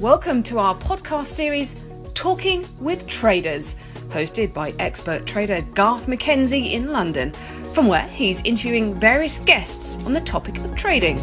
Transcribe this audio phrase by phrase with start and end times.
[0.00, 1.74] Welcome to our podcast series,
[2.14, 3.76] Talking with Traders,
[4.08, 7.34] hosted by expert trader Garth McKenzie in London,
[7.74, 11.18] from where he's interviewing various guests on the topic of trading.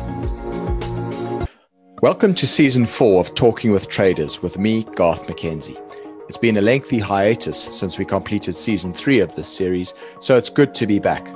[2.03, 5.81] Welcome to season four of Talking with Traders with me, Garth McKenzie.
[6.29, 10.51] It's been a lengthy hiatus since we completed season three of this series, so it's
[10.51, 11.27] good to be back.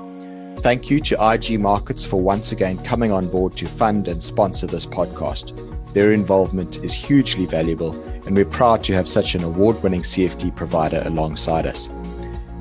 [0.59, 4.67] Thank you to IG Markets for once again coming on board to fund and sponsor
[4.67, 5.70] this podcast.
[5.93, 7.93] Their involvement is hugely valuable,
[8.25, 11.89] and we're proud to have such an award winning CFD provider alongside us.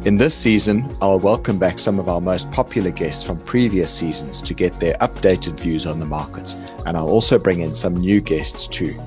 [0.05, 4.41] In this season, I'll welcome back some of our most popular guests from previous seasons
[4.43, 6.57] to get their updated views on the markets,
[6.87, 8.99] and I'll also bring in some new guests too.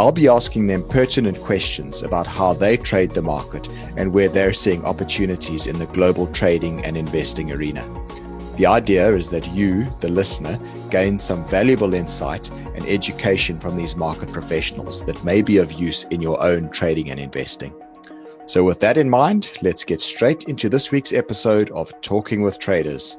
[0.00, 4.52] I'll be asking them pertinent questions about how they trade the market and where they're
[4.52, 7.82] seeing opportunities in the global trading and investing arena.
[8.56, 13.96] The idea is that you, the listener, gain some valuable insight and education from these
[13.96, 17.74] market professionals that may be of use in your own trading and investing.
[18.46, 22.60] So, with that in mind, let's get straight into this week's episode of Talking with
[22.60, 23.16] Traders.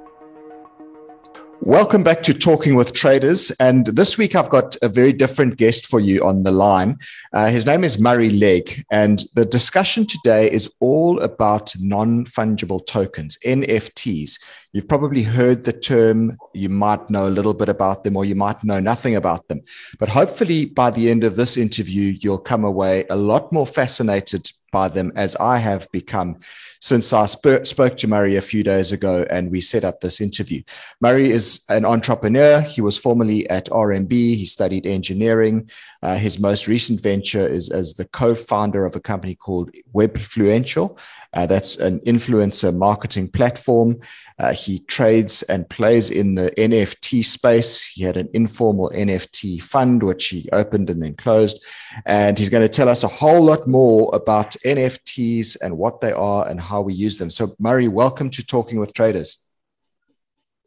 [1.62, 3.50] Welcome back to Talking with Traders.
[3.60, 6.98] And this week I've got a very different guest for you on the line.
[7.34, 8.84] Uh, his name is Murray Legg.
[8.92, 14.40] And the discussion today is all about non fungible tokens, NFTs.
[14.74, 18.36] You've probably heard the term, you might know a little bit about them, or you
[18.36, 19.62] might know nothing about them.
[19.98, 24.52] But hopefully by the end of this interview, you'll come away a lot more fascinated
[24.76, 26.38] by them as I have become
[26.82, 30.20] since I sp- spoke to Murray a few days ago and we set up this
[30.20, 30.62] interview.
[31.00, 32.60] Murray is an entrepreneur.
[32.60, 34.12] He was formerly at RMB.
[34.12, 35.70] He studied engineering.
[36.04, 41.00] Uh, his most recent venture is as the co-founder of a company called Webfluential.
[41.34, 44.00] Uh, that's an influencer marketing platform.
[44.38, 47.88] Uh, he trades and plays in the NFT space.
[47.88, 51.64] He had an informal NFT fund, which he opened and then closed.
[52.06, 56.12] And he's going to tell us a whole lot more about NFTs and what they
[56.12, 57.30] are and how we use them.
[57.30, 59.46] So, Murray, welcome to Talking with Traders.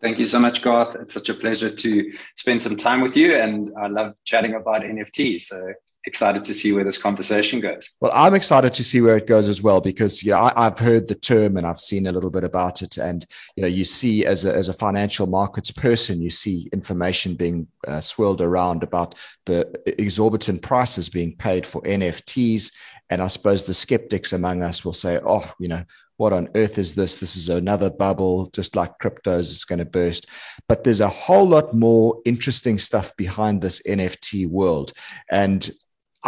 [0.00, 0.94] Thank you so much, Garth.
[1.00, 3.34] It's such a pleasure to spend some time with you.
[3.34, 5.42] And I love chatting about NFTs.
[5.42, 5.72] So
[6.08, 7.94] excited to see where this conversation goes.
[8.00, 11.06] Well, I'm excited to see where it goes as well because yeah, I, have heard
[11.06, 12.96] the term and I've seen a little bit about it.
[12.96, 13.24] And
[13.54, 17.69] you know, you see as a as a financial markets person, you see information being
[17.86, 19.14] uh, swirled around about
[19.44, 19.70] the
[20.00, 22.72] exorbitant prices being paid for NFTs.
[23.10, 25.84] And I suppose the skeptics among us will say, "Oh, you know."
[26.19, 27.19] What on earth is this?
[27.19, 30.26] This is another bubble, just like cryptos, it's going to burst.
[30.69, 34.92] But there's a whole lot more interesting stuff behind this NFT world.
[35.30, 35.70] And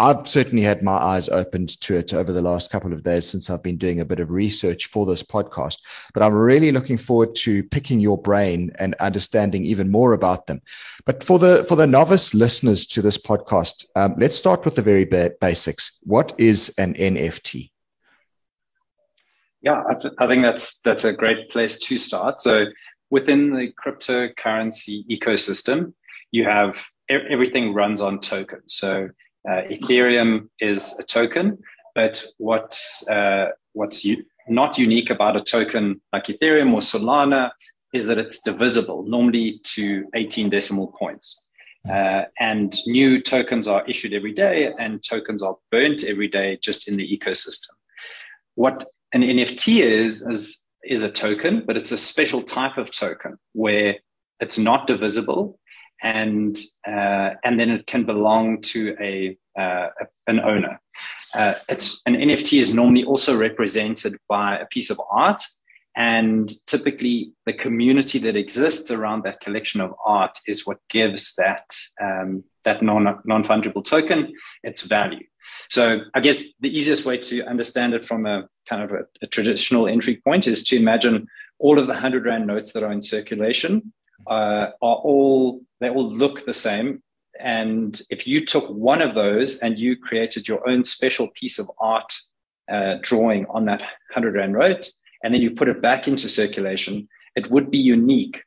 [0.00, 3.50] I've certainly had my eyes opened to it over the last couple of days since
[3.50, 5.76] I've been doing a bit of research for this podcast.
[6.14, 10.62] But I'm really looking forward to picking your brain and understanding even more about them.
[11.04, 14.82] But for the for the novice listeners to this podcast, um, let's start with the
[14.82, 15.98] very ba- basics.
[16.04, 17.70] What is an NFT?
[19.60, 22.40] Yeah, I, th- I think that's that's a great place to start.
[22.40, 22.68] So
[23.10, 25.92] within the cryptocurrency ecosystem,
[26.30, 28.72] you have everything runs on tokens.
[28.72, 29.10] So
[29.48, 31.58] uh, Ethereum is a token,
[31.94, 37.50] but what's uh, what's u- not unique about a token like Ethereum or Solana
[37.92, 41.46] is that it's divisible, normally to 18 decimal points.
[41.88, 46.86] Uh, and new tokens are issued every day, and tokens are burnt every day just
[46.86, 47.70] in the ecosystem.
[48.54, 53.38] What an NFT is is is a token, but it's a special type of token
[53.52, 53.96] where
[54.40, 55.58] it's not divisible
[56.02, 59.88] and uh, and then it can belong to a, uh,
[60.26, 60.80] an owner.
[61.34, 65.42] Uh, it's an NFT is normally also represented by a piece of art,
[65.96, 71.68] and typically the community that exists around that collection of art is what gives that
[72.00, 75.24] um, that non non fungible token its value.
[75.68, 79.26] So I guess the easiest way to understand it from a kind of a, a
[79.26, 81.26] traditional entry point is to imagine
[81.58, 83.92] all of the hundred rand notes that are in circulation
[84.26, 87.02] uh, are all they all look the same.
[87.38, 91.70] And if you took one of those and you created your own special piece of
[91.78, 92.12] art
[92.70, 94.90] uh, drawing on that 100 Rand note,
[95.22, 98.44] and then you put it back into circulation, it would be unique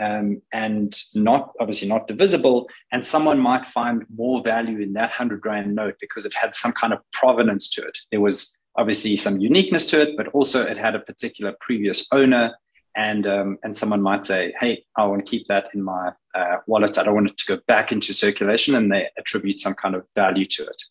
[0.00, 2.68] um, and not obviously not divisible.
[2.90, 6.72] And someone might find more value in that 100 Rand note because it had some
[6.72, 7.98] kind of provenance to it.
[8.10, 12.54] There was obviously some uniqueness to it, but also it had a particular previous owner
[12.94, 16.56] and um, and someone might say, "Hey, I want to keep that in my uh,
[16.66, 16.98] wallet.
[16.98, 20.04] I don't want it to go back into circulation," and they attribute some kind of
[20.14, 20.82] value to it.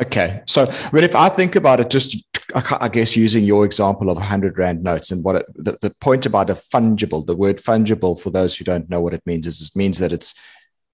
[0.00, 2.16] Okay, so but if I think about it, just
[2.54, 6.26] I guess using your example of 100 Rand notes and what it, the, the point
[6.26, 9.60] about a fungible, the word fungible, for those who don't know what it means, is
[9.60, 10.34] it means that it's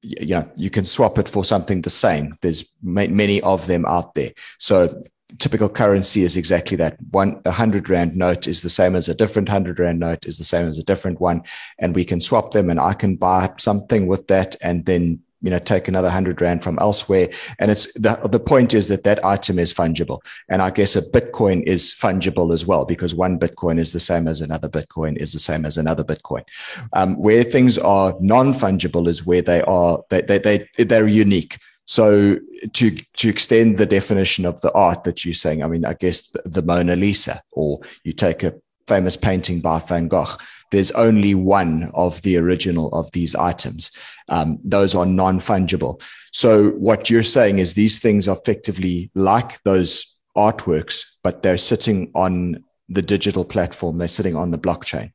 [0.03, 4.15] you know you can swap it for something the same there's many of them out
[4.15, 5.03] there so
[5.39, 6.97] typical currency is exactly that.
[7.11, 10.39] One a hundred rand note is the same as a different hundred rand note is
[10.39, 11.43] the same as a different one
[11.79, 15.51] and we can swap them and i can buy something with that and then you
[15.51, 17.29] know take another 100 rand from elsewhere.
[17.59, 21.03] And it's the, the point is that that item is fungible and i guess a
[21.03, 25.33] bitcoin is fungible as well because one bitcoin is the same as another bitcoin is
[25.33, 26.45] the same as another bitcoin.
[26.93, 31.59] Um, where things are non-fungible is where they are they, they, they they're unique
[31.93, 32.39] so
[32.73, 32.91] to
[33.21, 36.43] to extend the definition of the art that you're saying i mean i guess the,
[36.57, 38.55] the mona lisa or you take a
[38.87, 40.37] famous painting by van gogh
[40.73, 43.93] there's only one of the original of these items.
[44.29, 46.03] Um, those are non fungible.
[46.33, 52.11] So, what you're saying is these things are effectively like those artworks, but they're sitting
[52.15, 55.13] on the digital platform, they're sitting on the blockchain.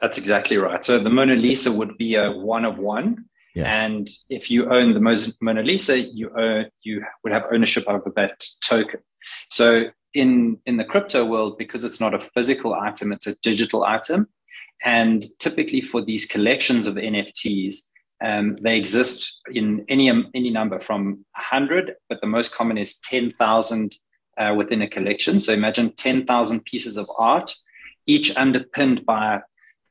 [0.00, 0.82] That's exactly right.
[0.82, 3.26] So, the Mona Lisa would be a one of one.
[3.56, 3.84] Yeah.
[3.84, 8.44] And if you own the Mona Lisa, you own, you would have ownership over that
[8.62, 9.00] token.
[9.50, 9.86] So
[10.16, 14.26] in in the crypto world because it's not a physical item it's a digital item
[14.84, 17.74] and typically for these collections of nfts
[18.24, 23.96] um, they exist in any any number from 100 but the most common is 10000
[24.38, 27.54] uh, within a collection so imagine 10000 pieces of art
[28.06, 29.40] each underpinned by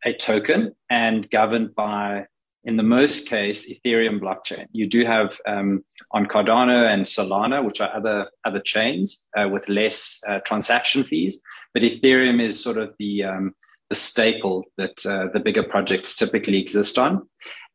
[0.06, 2.26] a token and governed by
[2.66, 4.66] in the most case, Ethereum blockchain.
[4.72, 9.70] You do have um, on Cardano and Solana, which are other other chains uh, with
[9.70, 11.42] less uh, transaction fees,
[11.74, 13.54] but Ethereum is sort of the um,
[13.90, 17.30] the staple that uh, the bigger projects typically exist on.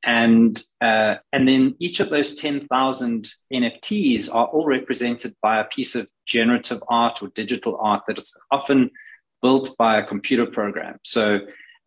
[0.05, 5.65] And uh, and then each of those ten thousand NFTs are all represented by a
[5.65, 8.91] piece of generative art or digital art that is often
[9.41, 10.99] built by a computer program.
[11.05, 11.41] So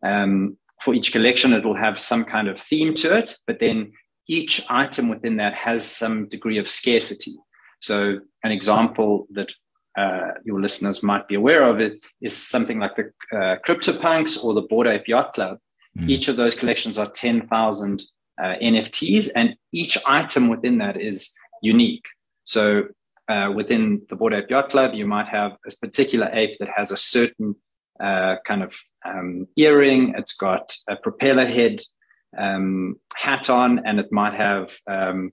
[0.03, 3.93] um, for each collection, it will have some kind of theme to it, but then
[4.27, 7.35] each item within that has some degree of scarcity.
[7.81, 9.53] So, an example that
[9.97, 14.53] uh, your listeners might be aware of it is something like the uh, CryptoPunks or
[14.53, 15.57] the Bored Ape Yacht Club.
[15.97, 16.09] Mm.
[16.09, 18.03] Each of those collections are 10,000
[18.41, 22.05] uh, NFTs, and each item within that is unique.
[22.43, 22.87] So,
[23.29, 26.91] uh, within the Bored Ape Yacht Club, you might have a particular ape that has
[26.91, 27.55] a certain
[27.99, 28.75] uh, kind of
[29.05, 30.13] um, earring.
[30.17, 31.79] It's got a propeller head
[32.37, 35.31] um, hat on, and it might have um,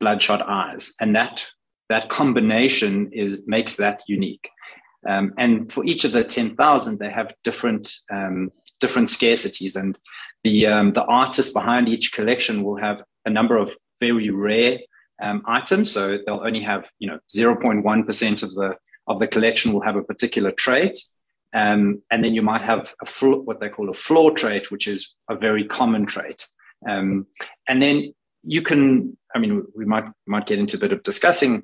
[0.00, 0.94] bloodshot eyes.
[1.00, 1.46] And that
[1.88, 4.48] that combination is makes that unique.
[5.08, 8.50] Um, and for each of the ten thousand, they have different um,
[8.80, 9.98] different scarcities, and
[10.44, 14.78] the um, the artist behind each collection will have a number of very rare
[15.46, 15.92] items.
[15.92, 18.76] So they'll only have you know zero point one percent of the
[19.06, 20.96] of the collection will have a particular trait,
[21.54, 24.86] um, and then you might have a fl- what they call a floor trait, which
[24.86, 26.46] is a very common trait.
[26.88, 27.26] Um,
[27.68, 31.62] and then you can, I mean, we might might get into a bit of discussing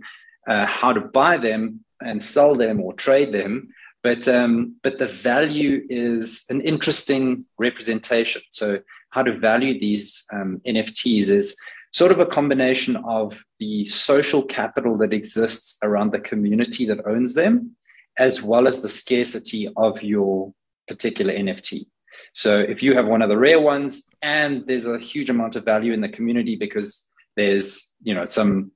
[0.49, 3.69] uh, how to buy them and sell them or trade them,
[4.03, 8.43] but um, but the value is an interesting representation.
[8.51, 8.81] So
[9.11, 11.57] how to value these um, NFTs is
[11.93, 17.33] sort of a combination of the social capital that exists around the community that owns
[17.35, 17.75] them
[18.19, 20.53] as well as the scarcity of your
[20.87, 21.87] particular NFT.
[22.33, 25.65] So if you have one of the rare ones and there's a huge amount of
[25.65, 28.73] value in the community because there's you know some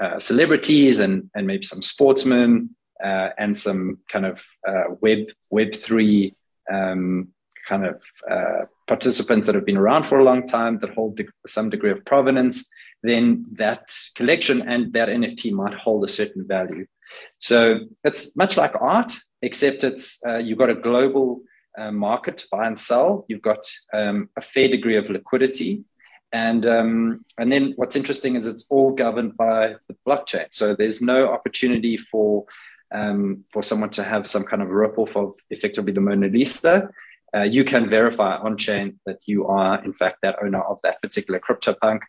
[0.00, 2.70] uh, celebrities and and maybe some sportsmen
[3.02, 6.34] uh, and some kind of uh, web web three
[6.72, 7.28] um,
[7.68, 11.26] kind of uh, participants that have been around for a long time that hold de-
[11.46, 12.68] some degree of provenance,
[13.02, 16.86] then that collection and that NFT might hold a certain value.
[17.38, 21.42] So it's much like art, except it's uh, you've got a global
[21.76, 23.24] uh, market to buy and sell.
[23.28, 25.84] You've got um, a fair degree of liquidity,
[26.32, 30.46] and um, and then what's interesting is it's all governed by the blockchain.
[30.50, 32.44] So there's no opportunity for
[32.92, 36.90] um, for someone to have some kind of rip off of effectively the Mona Lisa.
[37.34, 41.02] Uh, you can verify on chain that you are in fact that owner of that
[41.02, 42.02] particular CryptoPunk.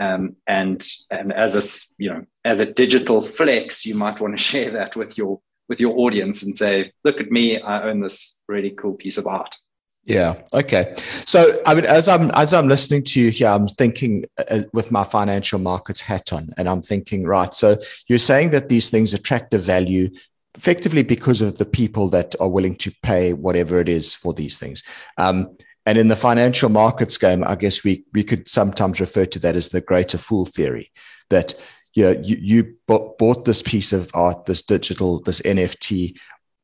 [0.00, 1.62] Um, and and as a
[2.02, 5.80] you know as a digital flex, you might want to share that with your with
[5.80, 7.60] your audience and say, "Look at me!
[7.60, 9.56] I own this really cool piece of art."
[10.04, 10.40] Yeah.
[10.54, 10.94] Okay.
[11.26, 14.90] So, I mean, as I'm as I'm listening to you here, I'm thinking uh, with
[14.90, 17.54] my financial markets hat on, and I'm thinking, right.
[17.54, 17.76] So,
[18.08, 20.08] you're saying that these things attract a value
[20.56, 24.58] effectively because of the people that are willing to pay whatever it is for these
[24.58, 24.82] things.
[25.16, 25.56] Um,
[25.90, 29.56] and in the financial markets game, I guess we we could sometimes refer to that
[29.56, 30.92] as the greater fool theory.
[31.30, 31.52] That
[31.94, 36.16] you know, you, you bought this piece of art, this digital, this NFT,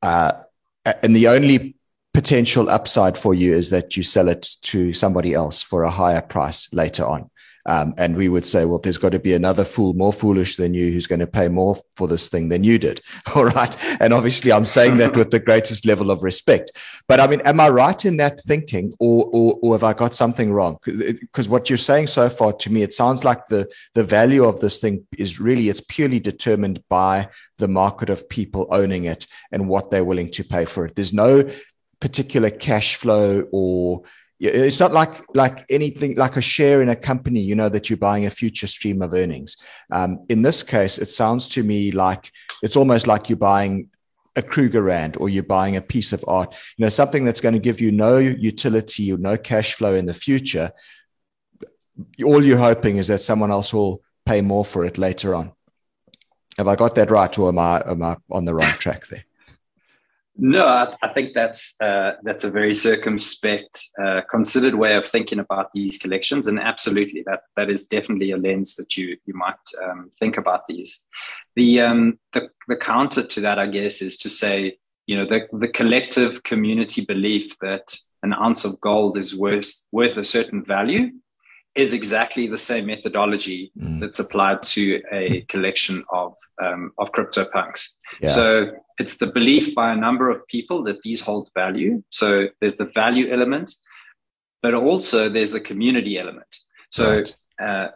[0.03, 0.31] uh,
[1.03, 1.75] and the only
[2.15, 6.23] potential upside for you is that you sell it to somebody else for a higher
[6.23, 7.29] price later on.
[7.67, 10.73] Um, and we would say, well, there's got to be another fool more foolish than
[10.73, 13.01] you who's going to pay more for this thing than you did.
[13.35, 13.77] All right.
[14.01, 16.73] And obviously, I'm saying that with the greatest level of respect.
[17.09, 20.15] But I mean, am I right in that thinking, or or, or have I got
[20.15, 20.79] something wrong?
[20.85, 24.61] Because what you're saying so far to me, it sounds like the the value of
[24.61, 29.69] this thing is really it's purely determined by the market of people owning it and
[29.69, 30.95] what they're willing to pay for it.
[30.95, 31.49] There's no
[32.01, 34.03] particular cash flow or
[34.39, 37.97] it's not like like anything like a share in a company you know that you're
[37.97, 39.57] buying a future stream of earnings.
[39.91, 42.31] Um, in this case it sounds to me like
[42.63, 43.89] it's almost like you're buying
[44.37, 47.59] a Krugerrand or you're buying a piece of art you know something that's going to
[47.59, 50.71] give you no utility or no cash flow in the future.
[52.23, 55.53] All you're hoping is that someone else will pay more for it later on.
[56.59, 59.25] Have i got that right or am i am i on the wrong track there
[60.39, 65.39] no, I, I think that's uh, that's a very circumspect, uh, considered way of thinking
[65.39, 69.55] about these collections, and absolutely, that that is definitely a lens that you you might
[69.83, 71.05] um, think about these.
[71.55, 74.77] The, um, the the counter to that, I guess, is to say,
[75.07, 80.19] you know, the the collective community belief that an ounce of gold is worth worth
[80.19, 81.13] a certain value
[81.75, 84.01] is exactly the same methodology mm.
[84.01, 87.89] that's applied to a collection of um, of CryptoPunks.
[88.21, 88.29] Yeah.
[88.29, 92.03] So it's the belief by a number of people that these hold value.
[92.11, 93.75] So there's the value element,
[94.63, 96.57] but also there's the community element.
[96.91, 97.37] So right.
[97.63, 97.89] uh,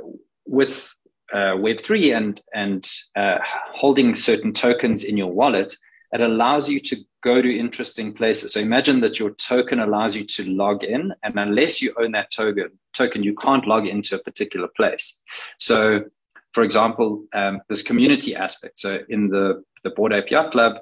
[0.47, 0.93] with
[1.33, 3.39] uh, Web3 and, and uh,
[3.73, 5.75] holding certain tokens in your wallet,
[6.13, 8.53] it allows you to go to interesting places.
[8.53, 12.31] So imagine that your token allows you to log in, and unless you own that
[12.31, 15.21] token, token you can't log into a particular place.
[15.59, 16.05] So,
[16.53, 18.79] for example, um, this community aspect.
[18.79, 20.75] So in the the Bored Ape Yacht Club,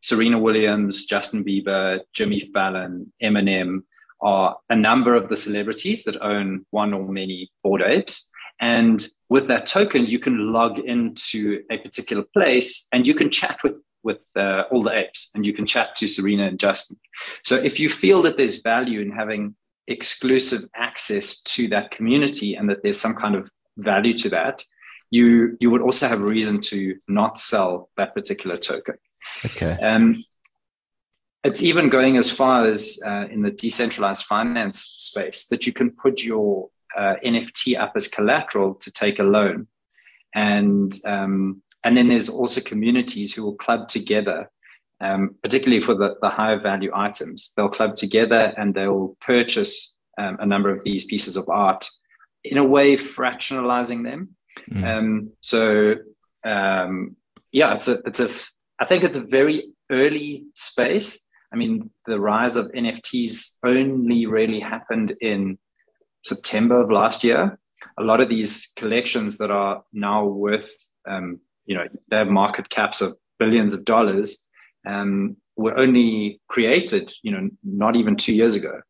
[0.00, 3.82] Serena Williams, Justin Bieber, Jimmy Fallon, Eminem
[4.20, 8.30] are a number of the celebrities that own one or many Bored apes.
[8.60, 13.58] And with that token, you can log into a particular place and you can chat
[13.62, 16.96] with with uh, all the apes and you can chat to Serena and Justin.
[17.42, 19.56] So if you feel that there's value in having
[19.88, 24.62] exclusive access to that community and that there's some kind of value to that,
[25.10, 28.96] you you would also have a reason to not sell that particular token.
[29.44, 29.76] Okay.
[29.82, 30.24] Um,
[31.44, 35.90] it's even going as far as uh, in the decentralized finance space that you can
[35.90, 39.68] put your uh, NFT up as collateral to take a loan,
[40.34, 44.50] and um, and then there's also communities who will club together,
[45.00, 47.52] um, particularly for the, the higher value items.
[47.56, 51.88] They'll club together and they'll purchase um, a number of these pieces of art,
[52.42, 54.35] in a way fractionalizing them.
[54.70, 54.84] Mm.
[54.84, 55.94] Um, so
[56.44, 57.16] um,
[57.52, 58.28] yeah, it's a it's a
[58.78, 61.20] I think it's a very early space.
[61.52, 65.58] I mean, the rise of NFTs only really happened in
[66.24, 67.58] September of last year.
[67.98, 70.70] A lot of these collections that are now worth,
[71.08, 74.44] um, you know, they have market caps of billions of dollars,
[74.86, 78.80] um, were only created, you know, not even two years ago.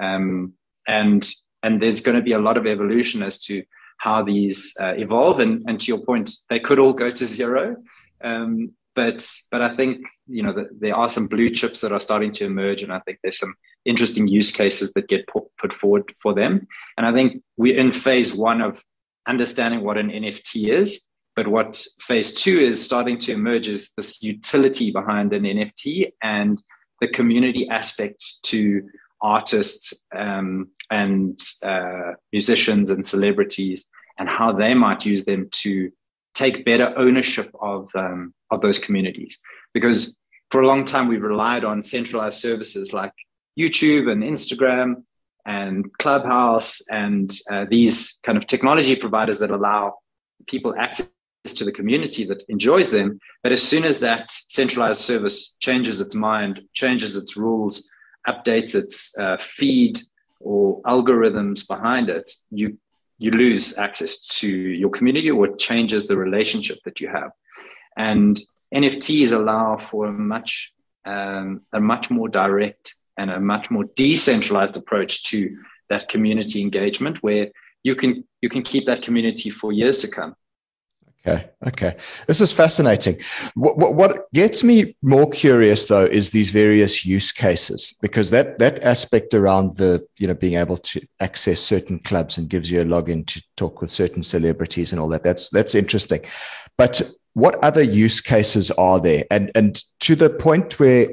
[0.00, 0.54] Um,
[0.86, 1.28] and
[1.62, 3.62] and there's going to be a lot of evolution as to
[4.02, 5.38] how these uh, evolve.
[5.38, 7.76] And, and to your point, they could all go to zero.
[8.24, 12.32] Um, but but I think you know there are some blue chips that are starting
[12.32, 13.54] to emerge, and I think there's some
[13.84, 16.66] interesting use cases that get put, put forward for them.
[16.96, 18.82] And I think we're in phase one of
[19.26, 21.06] understanding what an NFT is,
[21.36, 26.60] but what phase two is starting to emerge is this utility behind an NFT and
[27.00, 28.82] the community aspects to
[29.22, 33.86] artists um, and uh, musicians and celebrities
[34.18, 35.90] and how they might use them to
[36.34, 39.38] take better ownership of um, of those communities
[39.74, 40.14] because
[40.50, 43.12] for a long time we've relied on centralized services like
[43.58, 45.02] YouTube and Instagram
[45.46, 49.94] and Clubhouse and uh, these kind of technology providers that allow
[50.46, 51.08] people access
[51.44, 53.18] to the community that enjoys them.
[53.42, 57.88] But as soon as that centralized service changes its mind, changes its rules,
[58.26, 60.00] updates its uh, feed
[60.40, 62.78] or algorithms behind it, you
[63.18, 67.30] you lose access to your community or it changes the relationship that you have.
[67.96, 68.36] And
[68.74, 70.72] NFTs allow for a much
[71.04, 75.56] um, a much more direct and a much more decentralized approach to
[75.88, 77.48] that community engagement, where
[77.82, 80.34] you can you can keep that community for years to come.
[81.24, 81.48] Okay.
[81.68, 81.94] Okay.
[82.26, 83.20] This is fascinating.
[83.54, 88.58] What, what, what, gets me more curious though is these various use cases because that,
[88.58, 92.80] that aspect around the, you know, being able to access certain clubs and gives you
[92.80, 95.22] a login to talk with certain celebrities and all that.
[95.22, 96.22] That's, that's interesting.
[96.76, 97.02] But
[97.34, 99.24] what other use cases are there?
[99.30, 101.08] And, and to the point where,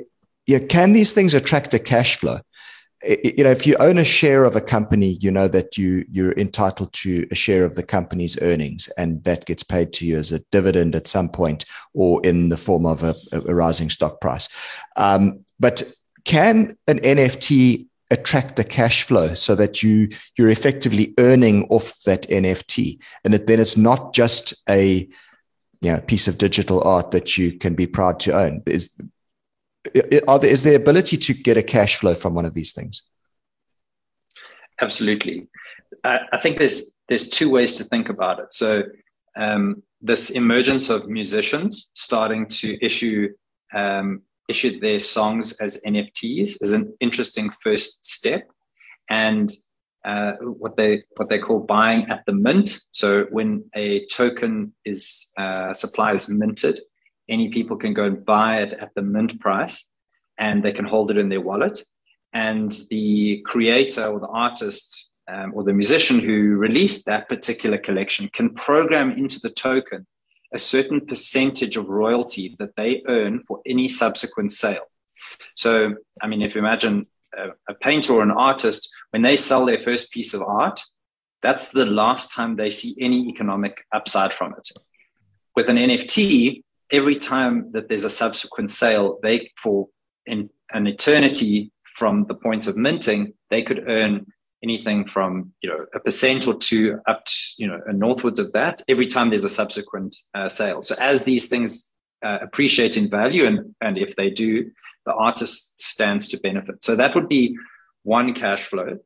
[0.48, 2.40] you know, can these things attract a cash flow?
[3.04, 6.34] You know, if you own a share of a company, you know that you you're
[6.34, 10.32] entitled to a share of the company's earnings, and that gets paid to you as
[10.32, 14.50] a dividend at some point, or in the form of a, a rising stock price.
[14.96, 15.84] Um, but
[16.26, 22.28] can an NFT attract a cash flow so that you you're effectively earning off that
[22.28, 25.08] NFT, and then it's not just a
[25.82, 28.62] you know, piece of digital art that you can be proud to own?
[28.66, 28.90] Is
[30.28, 33.04] are there, is ability to get a cash flow from one of these things?
[34.82, 35.48] Absolutely.
[36.04, 38.54] I, I think there's there's two ways to think about it.
[38.54, 38.84] So
[39.36, 43.30] um, this emergence of musicians starting to issue
[43.74, 48.50] um, issue their songs as NFTs is an interesting first step,
[49.10, 49.50] and
[50.06, 52.80] uh, what they what they call buying at the mint.
[52.92, 56.82] So when a token is uh, supply is minted,
[57.30, 59.88] any people can go and buy it at the mint price
[60.38, 61.82] and they can hold it in their wallet.
[62.34, 68.30] And the creator or the artist um, or the musician who released that particular collection
[68.34, 70.06] can program into the token
[70.54, 74.86] a certain percentage of royalty that they earn for any subsequent sale.
[75.56, 77.06] So, I mean, if you imagine
[77.38, 80.82] a, a painter or an artist, when they sell their first piece of art,
[81.42, 84.68] that's the last time they see any economic upside from it.
[85.56, 89.88] With an NFT, every time that there's a subsequent sale, they for
[90.26, 94.26] in an eternity from the point of minting, they could earn
[94.64, 98.82] anything from you know a percent or two up to you know northwards of that
[98.88, 100.82] every time there's a subsequent uh, sale.
[100.82, 101.94] So as these things
[102.24, 104.72] uh, appreciate in value, and and if they do,
[105.06, 106.84] the artist stands to benefit.
[106.84, 107.58] So that would be
[108.04, 109.00] one cash flow.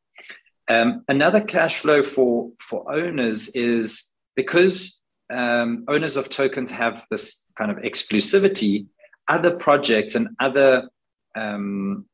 [0.68, 5.03] Um, another cash flow for for owners is because
[5.34, 8.86] um, owners of tokens have this kind of exclusivity,
[9.28, 10.90] other projects and other
[11.36, 12.06] um,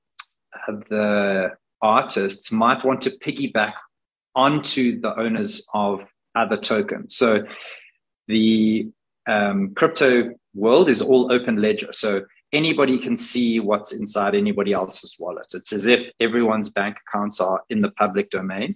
[0.67, 3.73] other artists might want to piggyback
[4.35, 7.15] onto the owners of other tokens.
[7.15, 7.43] So
[8.27, 8.89] the
[9.27, 11.91] um, crypto world is all open ledger.
[11.91, 15.47] So anybody can see what's inside anybody else's wallet.
[15.53, 18.75] It's as if everyone's bank accounts are in the public domain.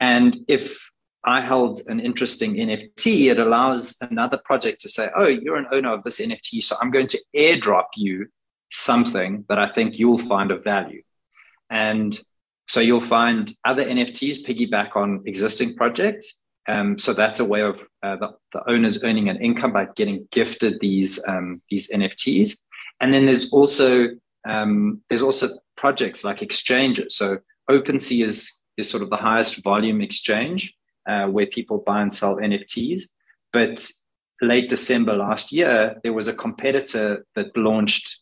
[0.00, 0.90] And if
[1.24, 5.92] I held an interesting NFT, it allows another project to say, Oh, you're an owner
[5.92, 6.62] of this NFT.
[6.62, 8.28] So I'm going to airdrop you
[8.70, 11.02] something that I think you'll find of value.
[11.70, 12.18] And
[12.68, 16.40] so you'll find other NFTs piggyback on existing projects.
[16.68, 20.28] Um, so that's a way of uh, the, the, owners earning an income by getting
[20.30, 22.58] gifted these um, these NFTs.
[23.00, 24.08] And then there's also
[24.46, 27.16] um, there's also projects like exchanges.
[27.16, 27.38] So
[27.70, 30.74] OpenSea is is sort of the highest volume exchange
[31.08, 33.02] uh, where people buy and sell NFTs.
[33.52, 33.88] But
[34.40, 38.18] late December last year, there was a competitor that launched.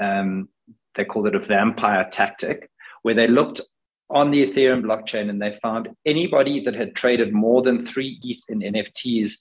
[0.00, 0.48] Um,
[0.94, 2.70] they called it a vampire tactic,
[3.02, 3.60] where they looked
[4.10, 8.40] on the Ethereum blockchain and they found anybody that had traded more than three ETH
[8.48, 9.38] in NFTs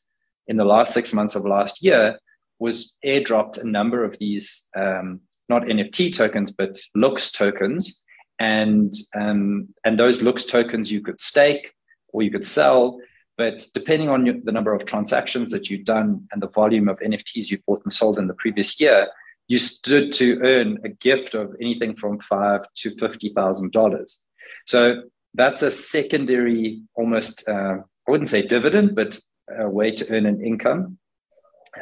[0.47, 2.19] in the last six months of last year
[2.59, 8.03] was airdropped a number of these um, not NFT tokens but looks tokens,
[8.39, 11.73] and um, and those looks tokens you could stake
[12.09, 12.99] or you could sell.
[13.37, 16.99] But depending on your, the number of transactions that you've done and the volume of
[16.99, 19.07] NFTs you bought and sold in the previous year,
[19.47, 24.19] you stood to earn a gift of anything from five to fifty thousand dollars.
[24.65, 29.19] So that's a secondary, almost uh, I wouldn't say dividend, but
[29.57, 30.97] a way to earn an income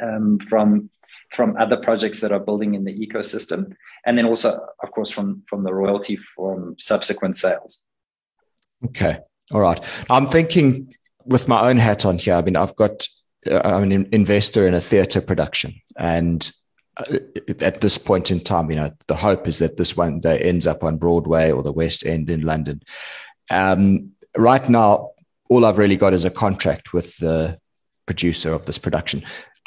[0.00, 0.90] um, from
[1.30, 5.42] from other projects that are building in the ecosystem, and then also, of course, from
[5.48, 7.84] from the royalty from subsequent sales.
[8.84, 9.18] Okay,
[9.52, 9.80] all right.
[10.10, 12.34] I'm thinking with my own hat on here.
[12.34, 13.06] I mean, I've got
[13.50, 16.50] uh, I'm an investor in a theatre production, and
[16.96, 17.18] uh,
[17.60, 20.66] at this point in time, you know, the hope is that this one day ends
[20.66, 22.80] up on Broadway or the West End in London.
[23.50, 25.10] Um, right now,
[25.48, 27.58] all I've really got is a contract with the
[28.06, 29.22] producer of this production.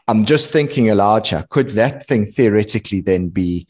[0.08, 1.46] I'm just thinking aloud here.
[1.50, 3.68] Could that thing theoretically then be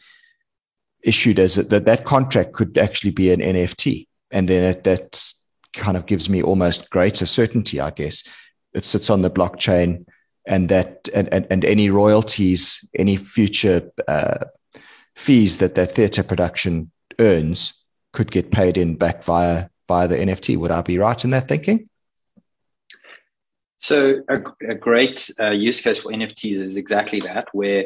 [1.01, 5.33] issued as a, that that contract could actually be an NFT, and then that, that
[5.79, 8.27] kind of gives me almost greater certainty, I guess.
[8.73, 10.05] It sits on the blockchain,
[10.45, 14.45] and that and and, and any royalties, any future uh,
[15.15, 17.73] fees that that theatre production earns
[18.13, 20.57] could get paid in back via via the NFT.
[20.57, 21.89] Would I be right in that thinking?
[23.79, 27.85] So a, a great uh, use case for NFTs is exactly that, where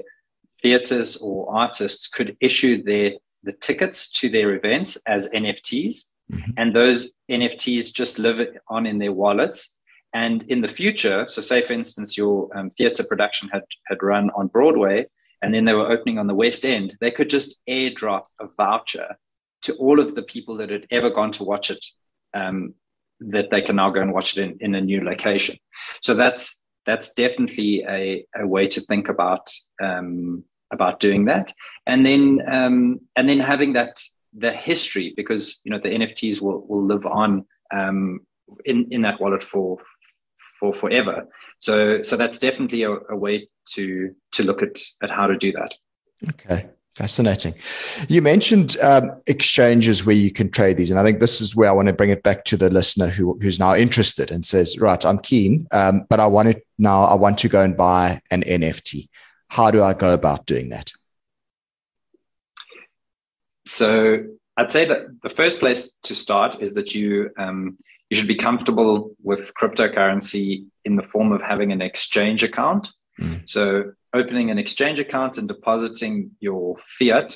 [0.62, 6.52] theaters or artists could issue their the tickets to their events as NFTs, mm-hmm.
[6.58, 9.78] and those NFTs just live on in their wallets.
[10.16, 14.30] And in the future, so say for instance, your um, theater production had had run
[14.36, 15.08] on Broadway,
[15.42, 19.18] and then they were opening on the West End, they could just airdrop a voucher
[19.64, 21.84] to all of the people that had ever gone to watch it
[22.34, 22.76] um,
[23.20, 25.58] that they can now go and watch it in, in a new location.
[26.02, 29.50] So that's that's definitely a, a way to think about
[29.82, 31.52] um, about doing that,
[31.86, 34.02] and then um, and then having that
[34.38, 38.22] the history because you know the NFTs will will live on um,
[38.66, 39.78] in in that wallet for
[40.60, 41.28] for forever.
[41.60, 45.52] So so that's definitely a, a way to to look at at how to do
[45.54, 45.76] that.
[46.30, 46.70] Okay.
[46.96, 47.56] Fascinating.
[48.08, 51.68] You mentioned um, exchanges where you can trade these, and I think this is where
[51.68, 54.78] I want to bring it back to the listener who, who's now interested and says,
[54.78, 57.06] "Right, I'm keen, um, but I want it now.
[57.06, 59.10] I want to go and buy an NFT.
[59.48, 60.92] How do I go about doing that?"
[63.74, 63.88] So,
[64.56, 67.78] I'd say that the first place to start is that you um,
[68.10, 72.92] you should be comfortable with cryptocurrency in the form of having an exchange account.
[73.20, 73.50] Mm.
[73.50, 77.36] So opening an exchange account and depositing your fiat,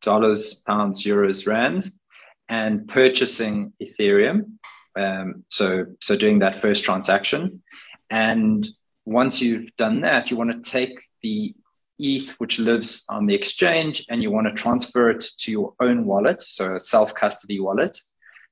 [0.00, 2.00] dollars, pounds, euros, rands,
[2.48, 4.52] and purchasing Ethereum.
[4.96, 7.62] Um, so, so doing that first transaction.
[8.08, 8.66] And
[9.04, 11.54] once you've done that, you want to take the
[11.98, 16.04] ETH, which lives on the exchange, and you want to transfer it to your own
[16.04, 17.98] wallet, so a self custody wallet.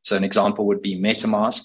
[0.03, 1.65] So, an example would be MetaMask,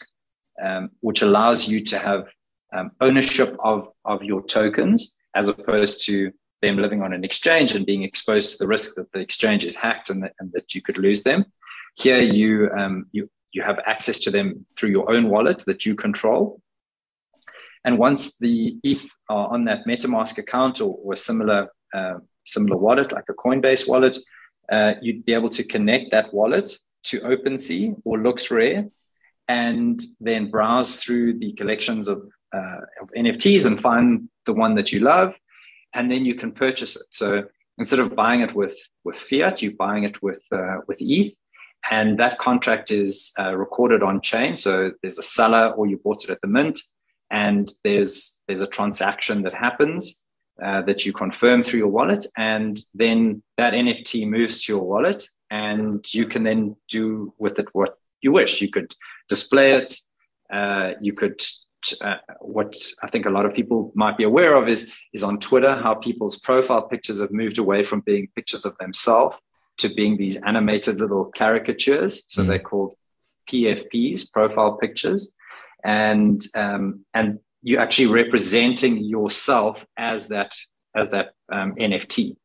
[0.63, 2.27] um, which allows you to have
[2.73, 7.85] um, ownership of, of your tokens as opposed to them living on an exchange and
[7.85, 10.81] being exposed to the risk that the exchange is hacked and that, and that you
[10.81, 11.45] could lose them.
[11.95, 15.95] Here, you, um, you, you have access to them through your own wallet that you
[15.95, 16.61] control.
[17.85, 22.77] And once the ETH are on that MetaMask account or, or a similar, uh, similar
[22.77, 24.17] wallet, like a Coinbase wallet,
[24.71, 28.91] uh, you'd be able to connect that wallet to OpenSea or LooksRare
[29.47, 34.91] and then browse through the collections of, uh, of NFTs and find the one that
[34.91, 35.33] you love,
[35.93, 37.05] and then you can purchase it.
[37.11, 37.45] So
[37.77, 41.33] instead of buying it with with fiat, you're buying it with uh, with ETH,
[41.89, 44.55] and that contract is uh, recorded on chain.
[44.55, 46.79] So there's a seller, or you bought it at the mint,
[47.29, 50.23] and there's there's a transaction that happens
[50.63, 55.27] uh, that you confirm through your wallet, and then that NFT moves to your wallet,
[55.49, 58.61] and you can then do with it what you wish.
[58.61, 58.93] You could
[59.29, 59.97] display it.
[60.51, 61.41] Uh, you could
[62.01, 65.39] uh, what I think a lot of people might be aware of is is on
[65.39, 69.37] Twitter how people's profile pictures have moved away from being pictures of themselves
[69.77, 72.23] to being these animated little caricatures.
[72.27, 72.47] So mm.
[72.47, 72.95] they're called
[73.49, 75.31] PFPs, profile pictures,
[75.87, 80.53] and um, and you're actually representing yourself as that
[80.95, 82.35] as that um, NFT.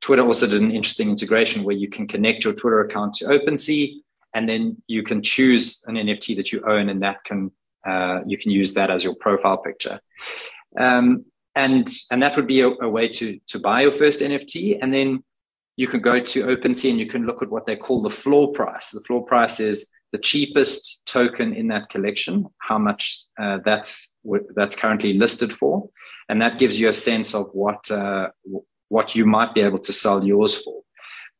[0.00, 3.94] Twitter also did an interesting integration where you can connect your Twitter account to OpenSea,
[4.34, 7.50] and then you can choose an NFT that you own, and that can
[7.86, 10.00] uh, you can use that as your profile picture.
[10.78, 14.78] Um, and, and that would be a, a, way to, to buy your first NFT.
[14.82, 15.22] And then
[15.76, 18.52] you can go to OpenSea and you can look at what they call the floor
[18.52, 18.90] price.
[18.90, 24.14] The floor price is the cheapest token in that collection, how much uh, that's,
[24.54, 25.90] that's currently listed for.
[26.28, 28.28] And that gives you a sense of what, uh,
[28.90, 30.82] what you might be able to sell yours for.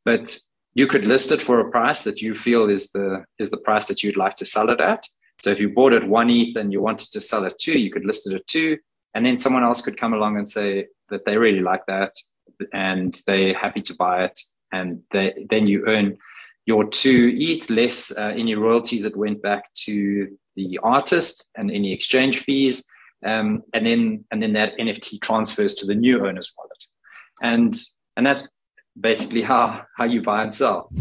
[0.04, 0.37] But
[0.74, 3.87] you could list it for a price that you feel is the, is the price
[3.87, 5.04] that you'd like to sell it at.
[5.40, 7.92] So if you bought it one ETH and you wanted to sell it two, you
[7.92, 8.78] could list it at two,
[9.14, 12.12] and then someone else could come along and say that they really like that
[12.72, 14.37] and they're happy to buy it,
[14.72, 16.18] and they, then you earn
[16.66, 21.92] your two ETH less uh, any royalties that went back to the artist and any
[21.92, 22.85] exchange fees,
[23.24, 26.85] um, and then and then that NFT transfers to the new owner's wallet,
[27.42, 27.77] and
[28.16, 28.46] and that's
[28.98, 30.90] basically how how you buy and sell.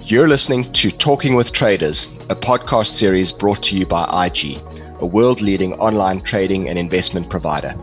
[0.00, 4.58] You're listening to Talking with Traders, a podcast series brought to you by IG,
[5.00, 7.74] a world leading online trading and investment provider.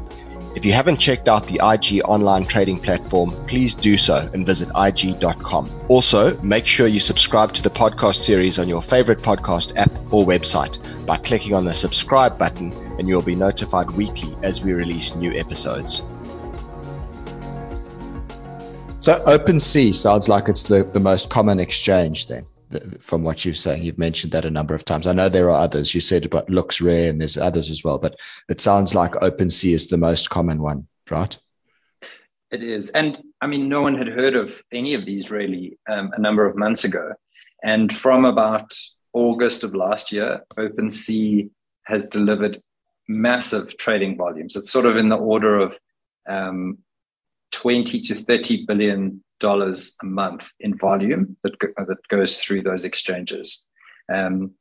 [0.53, 4.69] If you haven't checked out the IG online trading platform, please do so and visit
[4.75, 5.69] IG.com.
[5.87, 10.25] Also, make sure you subscribe to the podcast series on your favorite podcast app or
[10.25, 15.15] website by clicking on the subscribe button, and you'll be notified weekly as we release
[15.15, 16.03] new episodes.
[18.99, 22.45] So OpenSea sounds like it's the, the most common exchange then,
[22.99, 23.83] from what you've saying.
[23.83, 25.07] You've mentioned that a number of times.
[25.07, 25.93] I know there are others.
[25.93, 29.87] You said about LooksRare and there's others as well, but it sounds like OpenSea is
[29.87, 31.37] the most common one, right?
[32.51, 32.89] It is.
[32.89, 36.45] And I mean, no one had heard of any of these really um, a number
[36.45, 37.13] of months ago.
[37.63, 38.73] And from about
[39.13, 41.49] August of last year, OpenSea
[41.83, 42.61] has delivered
[43.07, 44.55] massive trading volumes.
[44.55, 45.77] It's sort of in the order of
[46.27, 46.79] um,
[47.51, 52.85] 20 to 30 billion dollars a month in volume that, go, that goes through those
[52.85, 53.67] exchanges.
[54.11, 54.51] Um,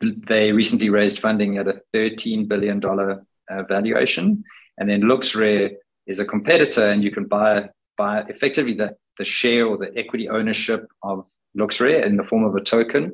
[0.00, 4.44] they recently raised funding at a 13 billion dollar uh, valuation,
[4.76, 5.74] and then LooksRare
[6.06, 10.28] is a competitor, and you can buy buy effectively the the share or the equity
[10.28, 11.26] ownership of
[11.56, 13.12] LooksRare in the form of a token,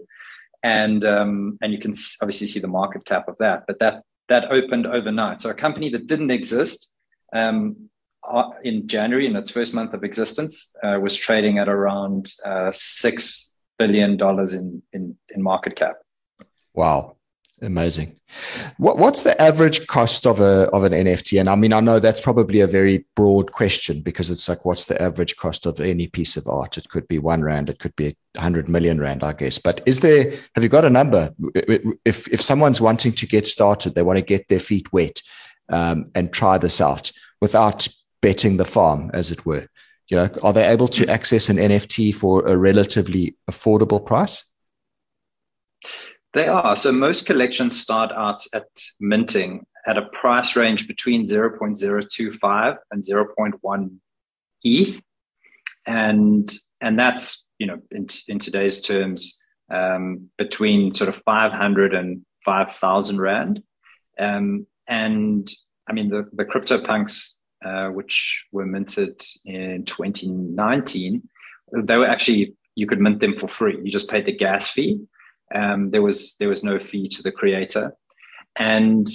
[0.62, 3.64] and um, and you can obviously see the market cap of that.
[3.66, 5.40] But that that opened overnight.
[5.40, 6.90] So a company that didn't exist
[7.32, 7.88] um,
[8.62, 13.54] in January, in its first month of existence, uh, was trading at around uh, six
[13.78, 15.96] billion dollars in, in in market cap.
[16.74, 17.16] Wow.
[17.62, 18.16] Amazing.
[18.78, 21.38] What, what's the average cost of a of an NFT?
[21.38, 24.86] And I mean, I know that's probably a very broad question because it's like, what's
[24.86, 26.76] the average cost of any piece of art?
[26.76, 29.58] It could be one rand, it could be hundred million rand, I guess.
[29.58, 30.34] But is there?
[30.56, 31.30] Have you got a number?
[32.04, 35.22] If if someone's wanting to get started, they want to get their feet wet
[35.70, 37.86] um, and try this out without
[38.24, 39.68] betting the farm, as it were.
[40.08, 44.44] You know, are they able to access an NFT for a relatively affordable price?
[46.32, 46.74] They are.
[46.74, 48.64] So most collections start out at
[48.98, 53.96] minting at a price range between 0.025 and 0.1
[54.62, 55.00] ETH.
[55.86, 59.38] And and that's, you know, in, in today's terms,
[59.70, 63.62] um, between sort of 500 and 5,000 Rand.
[64.18, 65.50] Um, and
[65.86, 67.34] I mean, the, the CryptoPunks,
[67.64, 71.28] uh, which were minted in 2019,
[71.72, 73.80] they were actually, you could mint them for free.
[73.82, 75.00] You just paid the gas fee
[75.54, 77.94] um, there was there was no fee to the creator,
[78.56, 79.06] and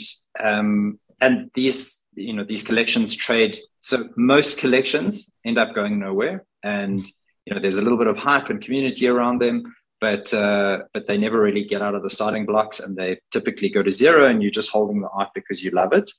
[0.42, 3.60] um, and these you know these collections trade.
[3.82, 7.06] So most collections end up going nowhere, and
[7.46, 11.08] you know there's a little bit of hype and community around them, but uh, but
[11.08, 14.28] they never really get out of the starting blocks, and they typically go to zero,
[14.28, 16.10] and you're just holding the art because you love it.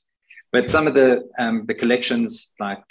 [0.51, 2.83] But some of the um, the collections like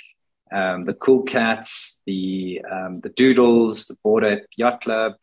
[0.53, 5.15] um, the Cool Cats, the um, the Doodles, the Bored Ape Yacht Club,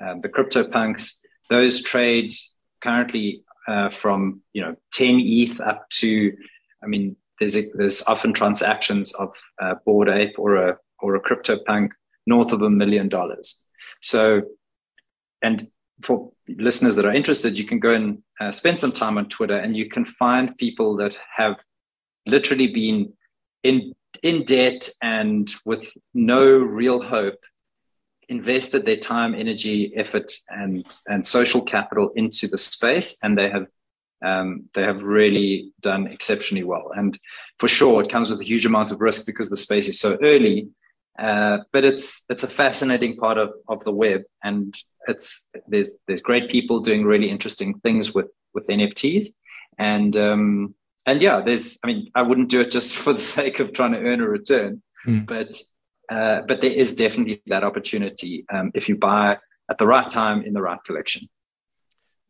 [0.00, 6.36] um, the Crypto Punks, those trades currently uh, from you know 10 ETH up to,
[6.82, 11.20] I mean, there's a, there's often transactions of uh, Bored Ape or a or a
[11.20, 11.92] crypto punk
[12.26, 13.62] north of a million dollars.
[14.00, 14.42] So,
[15.42, 15.68] and
[16.02, 19.56] for listeners that are interested, you can go and uh, spend some time on Twitter,
[19.56, 21.56] and you can find people that have
[22.26, 23.12] literally been
[23.62, 27.38] in in debt and with no real hope
[28.28, 33.66] invested their time, energy, effort, and and social capital into the space, and they have
[34.24, 36.92] um, they have really done exceptionally well.
[36.96, 37.18] And
[37.58, 40.16] for sure, it comes with a huge amount of risk because the space is so
[40.22, 40.68] early.
[41.18, 44.74] Uh, but it's it's a fascinating part of, of the web, and
[45.06, 49.26] it's there's there's great people doing really interesting things with with NFTs,
[49.78, 50.74] and um,
[51.06, 53.92] and yeah, there's I mean I wouldn't do it just for the sake of trying
[53.92, 55.26] to earn a return, mm.
[55.26, 55.52] but
[56.10, 59.38] uh, but there is definitely that opportunity um, if you buy
[59.70, 61.28] at the right time in the right collection.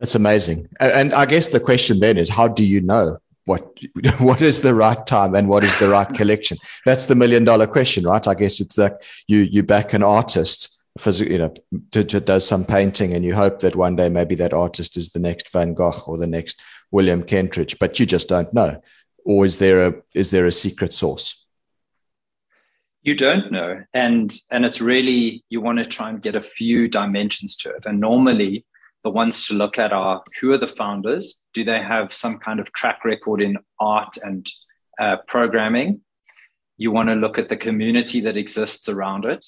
[0.00, 0.68] That's amazing.
[0.80, 3.78] And I guess the question then is, how do you know what
[4.18, 6.58] what is the right time and what is the right collection?
[6.84, 8.26] That's the million dollar question, right?
[8.26, 8.94] I guess it's like
[9.28, 10.73] you you back an artist,
[11.18, 11.54] you know,
[11.90, 15.50] does some painting, and you hope that one day maybe that artist is the next
[15.52, 18.80] Van Gogh or the next William Kentridge, but you just don't know.
[19.24, 21.44] Or is there a is there a secret source?
[23.04, 23.82] you don't know.
[23.92, 27.86] And and it's really you want to try and get a few dimensions to it.
[27.86, 28.64] And normally
[29.04, 31.42] the ones to look at are who are the founders?
[31.52, 34.48] Do they have some kind of track record in art and
[34.98, 36.00] uh, programming?
[36.78, 39.44] You want to look at the community that exists around it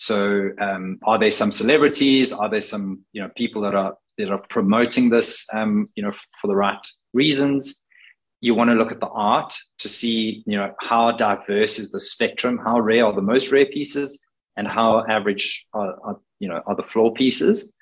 [0.00, 4.30] so um, are there some celebrities are there some you know people that are that
[4.30, 7.82] are promoting this um, you know for the right reasons
[8.40, 12.00] you want to look at the art to see, you know, how diverse is the
[12.00, 14.20] spectrum, how rare are the most rare pieces,
[14.56, 17.74] and how average are, are you know, are the floor pieces,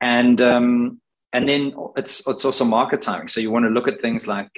[0.00, 1.00] and um,
[1.32, 3.28] and then it's it's also market timing.
[3.28, 4.50] So you want to look at things like,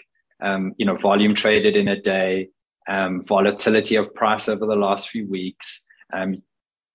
[0.42, 2.48] um, you know, volume traded in a day,
[2.88, 5.86] um, volatility of price over the last few weeks.
[6.12, 6.42] Um,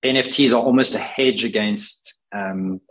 [0.03, 2.81] NFTs are almost a hedge against um,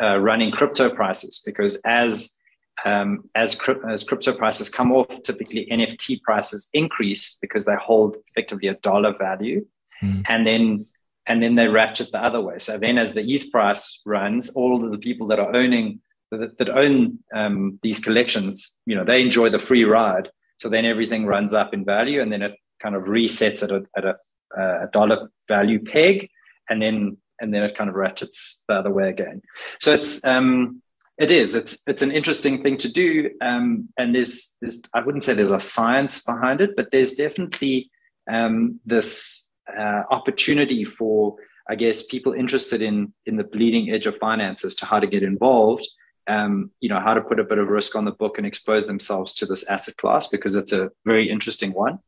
[0.00, 2.36] uh, running crypto prices because as
[2.84, 8.68] um, as, as crypto prices come off, typically NFT prices increase because they hold effectively
[8.68, 9.66] a dollar value,
[10.02, 10.24] mm.
[10.28, 10.86] and then
[11.26, 12.58] and then they ratchet the other way.
[12.58, 16.00] So then, as the ETH price runs, all of the people that are owning
[16.32, 20.30] that, that own um, these collections, you know, they enjoy the free ride.
[20.56, 23.84] So then everything runs up in value, and then it kind of resets at a
[23.96, 24.16] at a,
[24.56, 26.28] a dollar value peg,
[26.68, 29.42] and then and then it kind of ratchets the other way again.
[29.80, 30.82] So it's um,
[31.18, 31.54] it is.
[31.54, 35.50] It's it's an interesting thing to do, um, and there's there's I wouldn't say there's
[35.50, 37.90] a science behind it, but there's definitely
[38.30, 41.36] um, this uh, opportunity for
[41.68, 45.22] I guess people interested in in the bleeding edge of finances to how to get
[45.22, 45.86] involved.
[46.28, 48.86] Um, you know how to put a bit of risk on the book and expose
[48.86, 51.98] themselves to this asset class because it's a very interesting one.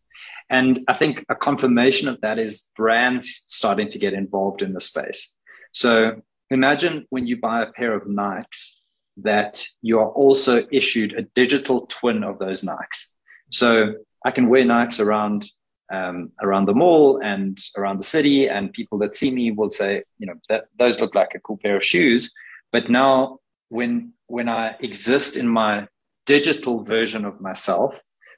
[0.50, 4.80] And I think a confirmation of that is brands starting to get involved in the
[4.80, 5.34] space.
[5.72, 8.80] So imagine when you buy a pair of Nikes
[9.18, 13.12] that you are also issued a digital twin of those Nikes.
[13.50, 15.50] So I can wear Nikes around
[15.92, 20.02] um, around the mall and around the city, and people that see me will say,
[20.18, 22.32] you know, that those look like a cool pair of shoes.
[22.72, 25.86] But now, when when I exist in my
[26.26, 27.94] digital version of myself,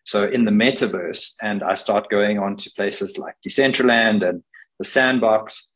[0.06, 4.44] so in the metaverse, and I start going on to places like Decentraland and
[4.78, 5.72] the Sandbox,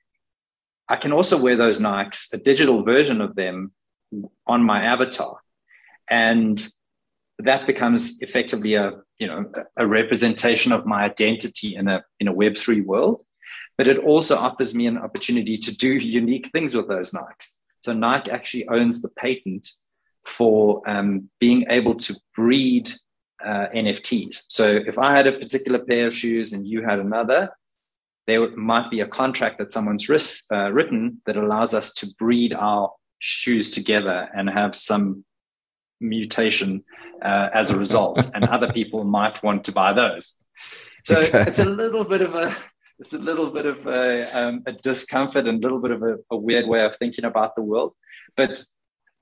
[0.89, 3.73] I can also wear those Nikes, a digital version of them,
[4.47, 5.39] on my avatar,
[6.09, 6.69] and
[7.39, 12.33] that becomes effectively a you know a representation of my identity in a in a
[12.33, 13.23] web 3 world.
[13.77, 17.51] But it also offers me an opportunity to do unique things with those nikes.
[17.83, 19.67] So nike actually owns the patent
[20.27, 22.93] for um, being able to breed
[23.45, 27.51] uh, nfts so if i had a particular pair of shoes and you had another
[28.27, 30.09] there might be a contract that someone's
[30.53, 35.25] uh, written that allows us to breed our shoes together and have some
[36.01, 36.85] mutation
[37.23, 40.39] uh, as a result, and other people might want to buy those.
[41.05, 41.45] So okay.
[41.47, 42.55] it's a little bit of a
[42.99, 46.17] it's a little bit of a, um, a discomfort and a little bit of a,
[46.31, 47.95] a, weird way of thinking about the world.
[48.37, 48.63] But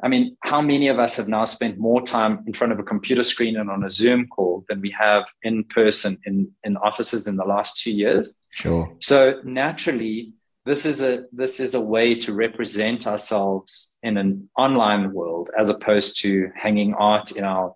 [0.03, 2.85] I mean, how many of us have now spent more time in front of a
[2.85, 7.27] computer screen and on a Zoom call than we have in person in, in offices
[7.27, 8.41] in the last two years?
[8.51, 8.97] Sure.
[9.01, 10.35] So naturally,
[10.65, 15.69] this is a this is a way to represent ourselves in an online world as
[15.69, 17.75] opposed to hanging art in our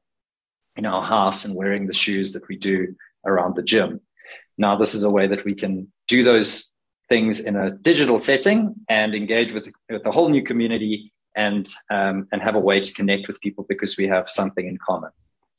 [0.76, 4.00] in our house and wearing the shoes that we do around the gym
[4.58, 6.72] now this is a way that we can do those
[7.08, 12.28] things in a digital setting and engage with, with a whole new community and um,
[12.32, 15.10] and have a way to connect with people because we have something in common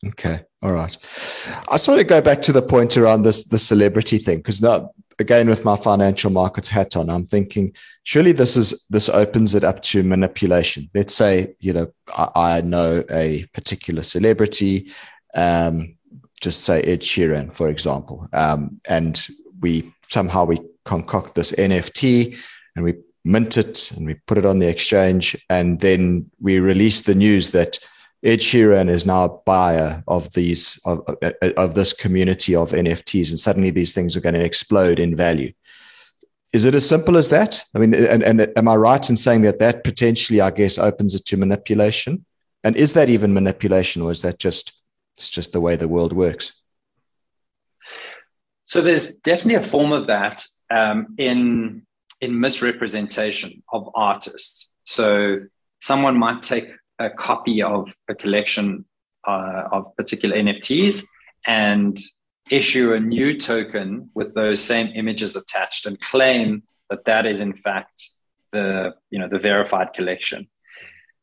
[0.05, 0.41] Okay.
[0.61, 0.95] All right.
[1.69, 4.91] I sort of go back to the point around this the celebrity thing because now
[5.19, 9.63] again with my financial markets hat on, I'm thinking surely this is this opens it
[9.63, 10.89] up to manipulation.
[10.93, 14.91] Let's say you know I, I know a particular celebrity,
[15.35, 15.95] um,
[16.41, 19.25] just say Ed Sheeran for example, um, and
[19.61, 22.37] we somehow we concoct this NFT
[22.75, 27.03] and we mint it and we put it on the exchange and then we release
[27.03, 27.79] the news that
[28.23, 31.01] Ed Sheeran is now a buyer of these of,
[31.57, 35.51] of this community of NFTs, and suddenly these things are going to explode in value.
[36.53, 37.61] Is it as simple as that?
[37.75, 41.15] I mean, and, and am I right in saying that that potentially, I guess, opens
[41.15, 42.23] it to manipulation?
[42.63, 44.71] And is that even manipulation, or is that just
[45.17, 46.53] it's just the way the world works?
[48.65, 51.85] So there's definitely a form of that um, in
[52.23, 54.71] in misrepresentation of artists.
[54.85, 55.39] So
[55.81, 58.85] someone might take a copy of a collection
[59.27, 61.05] uh, of particular NFTs
[61.45, 61.99] and
[62.49, 67.53] issue a new token with those same images attached and claim that that is in
[67.53, 68.09] fact
[68.51, 70.47] the you know the verified collection.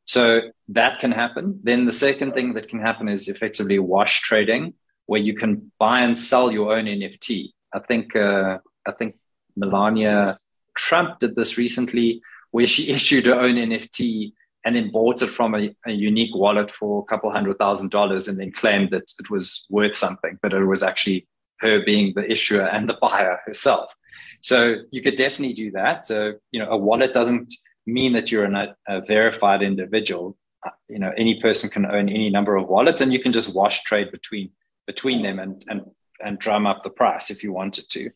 [0.05, 1.61] So that can happen.
[1.63, 4.75] Then the second thing that can happen is effectively wash trading,
[5.07, 7.53] where you can buy and sell your own NFT.
[7.73, 9.17] I think uh, I think
[9.57, 10.40] Melania
[10.75, 14.33] Trump did this recently, where she issued her own NFT
[14.65, 18.29] and then bought it from a, a, unique wallet for a couple hundred thousand dollars
[18.29, 21.27] and then claimed that it was worth something, but it was actually
[21.61, 23.95] her being the issuer and the buyer herself.
[24.43, 26.05] So you could definitely do that.
[26.05, 27.53] So, you know, a wallet doesn't
[27.87, 30.37] mean that you're a, a verified individual.
[30.65, 33.55] Uh, you know, any person can own any number of wallets and you can just
[33.55, 34.51] wash trade between,
[34.87, 35.83] between them and, and,
[36.23, 38.11] and drum up the price if you wanted to.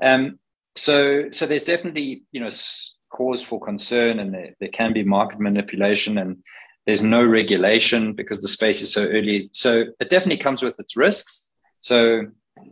[0.00, 0.38] Um,
[0.76, 2.48] so, so there's definitely, you know,
[3.10, 6.42] cause for concern and there, there can be market manipulation and
[6.86, 9.48] there's no regulation because the space is so early.
[9.52, 11.48] So it definitely comes with its risks.
[11.80, 12.22] So,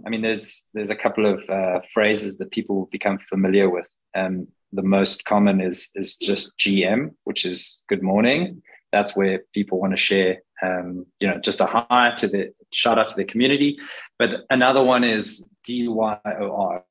[0.04, 3.86] I mean, there's there's a couple of uh, phrases that people become familiar with.
[4.14, 8.62] Um, the most common is is just GM, which is good morning.
[8.92, 12.98] That's where people want to share, um, you know, just a hi to the shout
[12.98, 13.78] out to the community.
[14.18, 16.82] But another one is DYOR,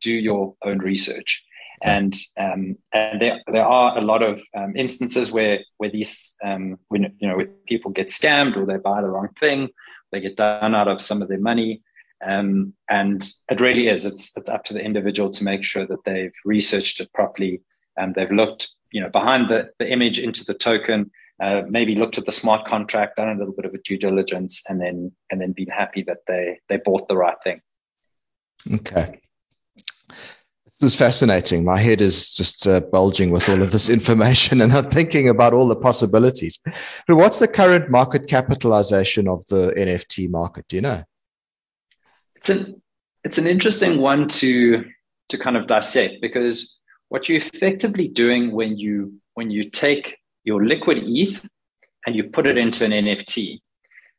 [0.00, 1.44] do your own research
[1.82, 6.78] and um, and there there are a lot of um, instances where where these um,
[6.88, 9.68] when you know people get scammed or they buy the wrong thing,
[10.12, 11.82] they get done out of some of their money,
[12.24, 16.04] um, and it really is it's it's up to the individual to make sure that
[16.04, 17.62] they've researched it properly
[17.96, 21.10] and they've looked you know behind the, the image into the token.
[21.42, 24.62] Uh, maybe looked at the smart contract, done a little bit of a due diligence,
[24.68, 27.62] and then and then been happy that they they bought the right thing.
[28.70, 29.18] Okay.
[30.80, 31.62] This is fascinating.
[31.62, 35.52] My head is just uh, bulging with all of this information, and I'm thinking about
[35.52, 36.58] all the possibilities.
[37.06, 40.66] But what's the current market capitalization of the NFT market?
[40.68, 41.04] Do you know?
[42.36, 42.80] It's an
[43.24, 44.86] it's an interesting one to
[45.28, 46.78] to kind of dissect because
[47.10, 51.44] what you're effectively doing when you when you take your liquid ETH
[52.06, 53.58] and you put it into an NFT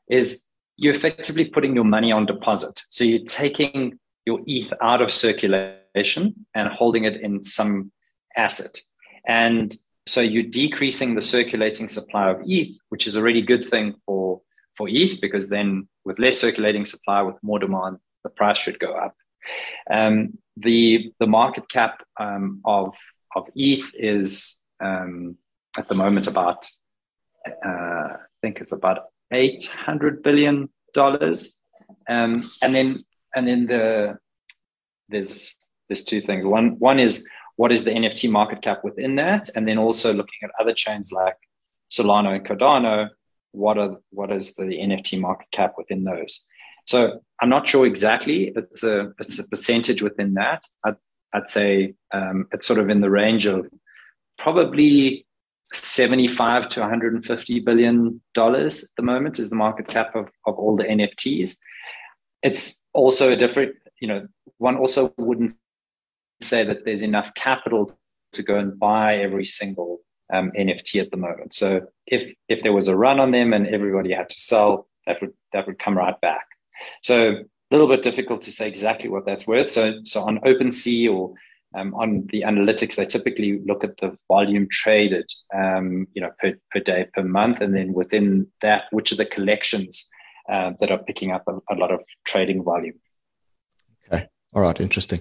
[0.07, 0.45] is
[0.77, 2.83] you're effectively putting your money on deposit.
[2.89, 7.91] So you're taking your ETH out of circulation and holding it in some
[8.35, 8.79] asset.
[9.27, 9.75] And
[10.07, 14.41] so you're decreasing the circulating supply of ETH, which is a really good thing for,
[14.77, 18.93] for ETH because then with less circulating supply, with more demand, the price should go
[18.93, 19.15] up.
[19.89, 22.95] Um, the the market cap um, of
[23.35, 25.37] of ETH is um,
[25.77, 26.67] at the moment about
[27.47, 31.57] uh, I think it's about eight hundred billion dollars,
[32.07, 34.17] um, and then and then the
[35.09, 35.55] there's
[35.91, 36.45] there's two things.
[36.45, 37.27] One one is
[37.57, 41.11] what is the NFT market cap within that, and then also looking at other chains
[41.11, 41.35] like
[41.91, 43.09] Solana and Cardano.
[43.51, 46.45] What are what is the NFT market cap within those?
[46.85, 48.53] So I'm not sure exactly.
[48.55, 50.63] It's a it's a percentage within that.
[50.85, 50.95] I'd,
[51.33, 53.69] I'd say um, it's sort of in the range of
[54.37, 55.25] probably
[55.73, 60.77] 75 to 150 billion dollars at the moment is the market cap of, of all
[60.77, 61.57] the NFTs.
[62.43, 64.27] It's also a different, you know,
[64.57, 65.51] one also wouldn't
[66.43, 67.97] say that there's enough capital
[68.33, 69.99] to go and buy every single
[70.33, 71.53] um, NFT at the moment.
[71.53, 75.21] So if if there was a run on them and everybody had to sell, that
[75.21, 76.45] would that would come right back.
[77.01, 79.71] So a little bit difficult to say exactly what that's worth.
[79.71, 81.33] So, so on OpenSea or
[81.73, 86.55] um, on the analytics, they typically look at the volume traded, um, you know, per,
[86.71, 90.09] per day, per month, and then within that, which are the collections
[90.51, 92.99] uh, that are picking up a, a lot of trading volume.
[94.53, 95.19] All right, interesting.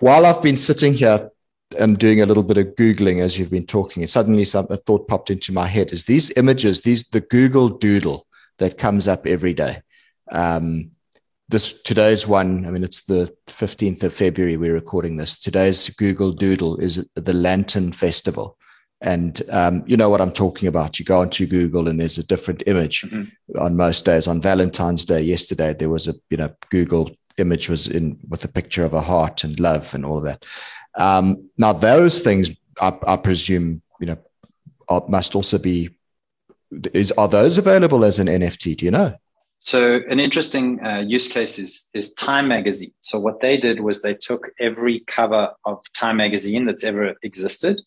[0.00, 1.30] While I've been sitting here
[1.78, 4.76] and doing a little bit of googling as you've been talking, and suddenly some a
[4.76, 8.26] thought popped into my head: is these images, these the Google Doodle
[8.58, 9.82] that comes up every day.
[10.30, 10.90] Um,
[11.48, 16.32] this today's one i mean it's the 15th of february we're recording this today's google
[16.32, 18.56] doodle is the lantern festival
[19.00, 22.26] and um, you know what i'm talking about you go onto google and there's a
[22.26, 23.58] different image mm-hmm.
[23.58, 27.86] on most days on valentine's day yesterday there was a you know google image was
[27.86, 30.44] in with a picture of a heart and love and all of that
[30.96, 34.18] um, now those things I, I presume you know
[34.88, 35.90] are, must also be
[36.92, 39.14] is are those available as an nft do you know
[39.64, 42.92] so an interesting uh, use case is, is Time Magazine.
[43.00, 47.80] So what they did was they took every cover of Time Magazine that's ever existed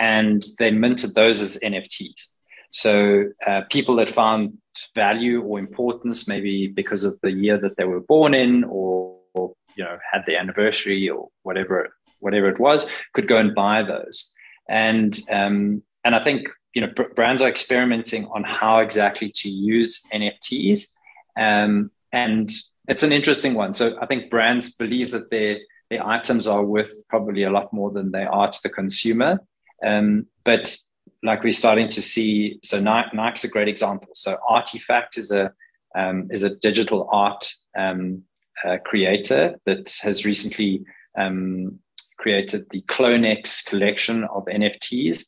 [0.00, 2.26] and they minted those as NFTs.
[2.72, 4.58] So uh, people that found
[4.94, 9.52] value or importance, maybe because of the year that they were born in or, or
[9.76, 14.32] you know, had the anniversary or whatever, whatever it was, could go and buy those.
[14.68, 20.02] And, um, and I think, you know, brands are experimenting on how exactly to use
[20.12, 20.88] NFTs
[21.36, 22.50] um, and
[22.88, 23.72] it's an interesting one.
[23.72, 25.58] So I think brands believe that their
[25.90, 29.40] their items are worth probably a lot more than they are to the consumer.
[29.84, 30.74] Um, but
[31.22, 34.08] like we're starting to see, so Nike, Nike's a great example.
[34.12, 35.52] So RTFKT is a
[35.94, 38.22] um, is a digital art um,
[38.64, 40.84] uh, creator that has recently
[41.18, 41.78] um,
[42.18, 45.26] created the CloneX collection of NFTs,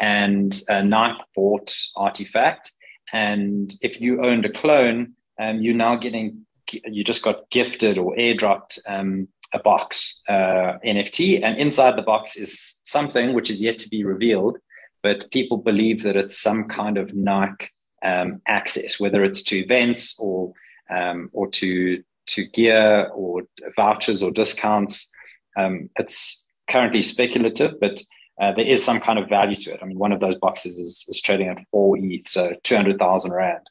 [0.00, 2.70] and uh, Nike bought RTFKT.
[3.12, 6.46] And if you owned a clone, um, you're now getting
[6.84, 12.36] you just got gifted or airdropped um, a box uh, NFT, and inside the box
[12.36, 14.58] is something which is yet to be revealed,
[15.02, 17.70] but people believe that it's some kind of Nike
[18.02, 20.52] um, access, whether it's to events or
[20.90, 23.42] um, or to to gear or
[23.76, 25.10] vouchers or discounts.
[25.56, 28.00] Um, it's currently speculative, but
[28.40, 29.80] uh, there is some kind of value to it.
[29.82, 32.98] I mean, one of those boxes is, is trading at four ETH, so two hundred
[32.98, 33.66] thousand rand.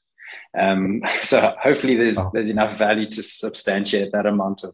[0.58, 2.30] Um, so hopefully there's oh.
[2.34, 4.74] there's enough value to substantiate that amount of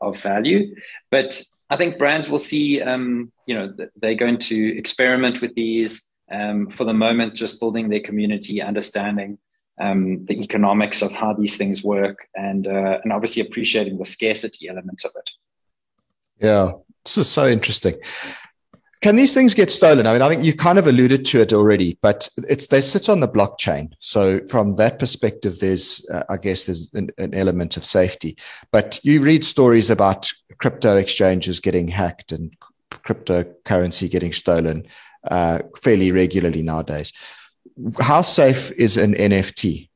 [0.00, 0.74] of value.
[1.10, 6.08] But I think brands will see, um, you know, they're going to experiment with these
[6.30, 9.38] um, for the moment, just building their community, understanding
[9.80, 14.68] um, the economics of how these things work, and uh, and obviously appreciating the scarcity
[14.68, 15.30] element of it.
[16.40, 16.72] Yeah,
[17.04, 17.94] this is so interesting.
[19.00, 20.06] Can these things get stolen?
[20.06, 23.08] I mean, I think you kind of alluded to it already, but it's they sit
[23.08, 23.92] on the blockchain.
[24.00, 28.36] So from that perspective, there's uh, I guess there's an, an, element of safety.
[28.72, 30.28] But you read stories about
[30.58, 32.52] crypto exchanges getting hacked and
[32.90, 34.86] cryptocurrency getting stolen
[35.30, 37.12] uh, fairly regularly nowadays.
[38.00, 39.88] How safe is an NFT?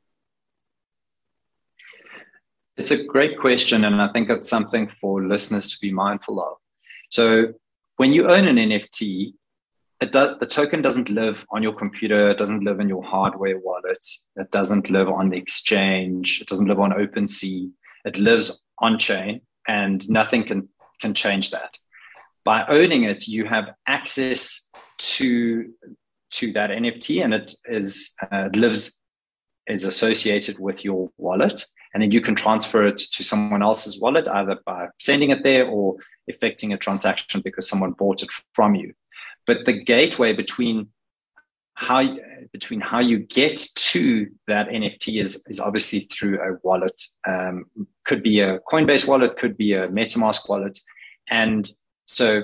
[2.76, 6.56] It's a great question, and I think it's something for listeners to be mindful of.
[7.10, 7.52] So
[7.96, 9.34] when you own an NFT,
[10.00, 14.04] do, the token doesn't live on your computer, it doesn't live in your hardware wallet,
[14.36, 17.70] it doesn't live on the exchange, it doesn't live on OpenSea,
[18.04, 20.68] it lives on chain and nothing can
[21.00, 21.76] can change that.
[22.44, 24.68] By owning it, you have access
[24.98, 25.72] to
[26.32, 29.00] to that NFT, and it is uh, lives
[29.68, 31.64] is associated with your wallet,
[31.94, 35.66] and then you can transfer it to someone else's wallet either by sending it there
[35.66, 38.94] or effecting a transaction because someone bought it from you.
[39.46, 40.88] But the gateway between
[41.74, 42.16] how
[42.52, 47.00] between how you get to that NFT is is obviously through a wallet.
[47.26, 47.66] Um,
[48.04, 50.78] could be a Coinbase wallet, could be a MetaMask wallet,
[51.30, 51.68] and
[52.06, 52.42] so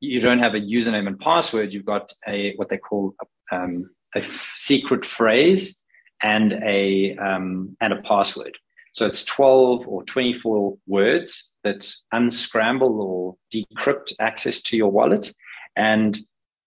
[0.00, 1.72] you don't have a username and password.
[1.72, 3.14] You've got a what they call
[3.50, 4.22] a, um, a
[4.56, 5.82] secret phrase
[6.22, 8.56] and a um, and a password.
[8.92, 15.32] So it's 12 or 24 words that unscramble or decrypt access to your wallet.
[15.76, 16.18] And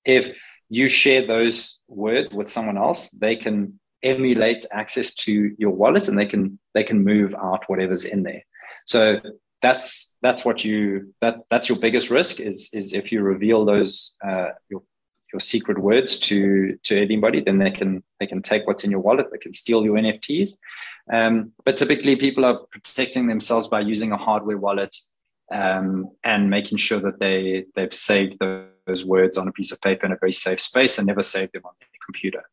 [0.05, 6.07] if you share those words with someone else, they can emulate access to your wallet
[6.07, 8.43] and they can they can move out whatever's in there.
[8.85, 9.19] So
[9.61, 14.13] that's that's what you that that's your biggest risk is is if you reveal those
[14.23, 14.81] uh, your
[15.31, 18.99] your secret words to to anybody, then they can they can take what's in your
[18.99, 19.27] wallet.
[19.31, 20.51] They can steal your NFTs.
[21.12, 24.95] Um, but typically, people are protecting themselves by using a hardware wallet
[25.51, 30.05] um, and making sure that they they've saved those words on a piece of paper
[30.05, 32.43] in a very safe space and never saved them on their computer.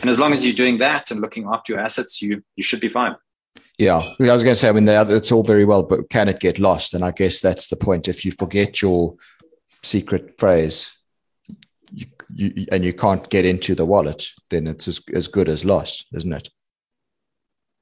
[0.00, 2.80] And as long as you're doing that and looking after your assets, you you should
[2.80, 3.16] be fine.
[3.78, 6.40] Yeah, I was going to say, I mean, it's all very well, but can it
[6.40, 6.94] get lost?
[6.94, 8.08] And I guess that's the point.
[8.08, 9.14] If you forget your
[9.84, 10.90] secret phrase,
[11.92, 15.64] you, you, and you can't get into the wallet, then it's as, as good as
[15.64, 16.48] lost, isn't it?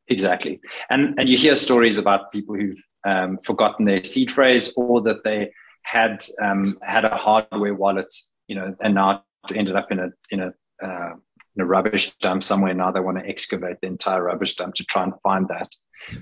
[0.09, 0.61] Exactly.
[0.91, 5.25] And, and you hear stories about people who've um, forgotten their seed phrase or that
[5.25, 5.51] they
[5.83, 8.13] had, um, had a hardware wallet,
[8.49, 10.53] you know, and now ended up in a, in a,
[10.83, 11.13] uh,
[11.57, 12.75] in a rubbish dump somewhere.
[12.75, 15.75] Now they want to excavate the entire rubbish dump to try and find that,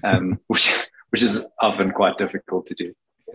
[0.02, 0.72] um, which,
[1.10, 2.94] which is often quite difficult to do.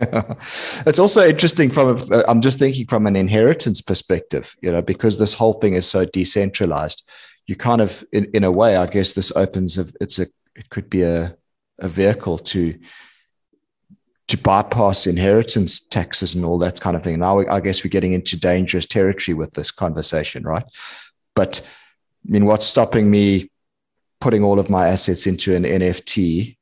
[0.86, 5.18] it's also interesting from a, I'm just thinking from an inheritance perspective, you know, because
[5.18, 7.08] this whole thing is so decentralized.
[7.46, 10.26] You kind of, in, in a way, I guess this opens a, it's a,
[10.60, 11.36] it could be a,
[11.78, 12.78] a vehicle to,
[14.28, 17.18] to bypass inheritance taxes and all that kind of thing.
[17.18, 20.64] Now, I guess we're getting into dangerous territory with this conversation, right?
[21.34, 21.60] But
[22.26, 23.50] I mean, what's stopping me
[24.20, 26.56] putting all of my assets into an NFT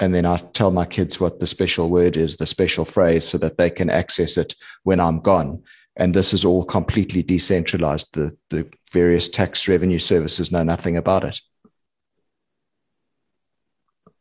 [0.00, 3.38] and then I tell my kids what the special word is, the special phrase, so
[3.38, 5.62] that they can access it when I'm gone.
[5.96, 8.14] And this is all completely decentralized.
[8.14, 11.40] The, the various tax revenue services know nothing about it.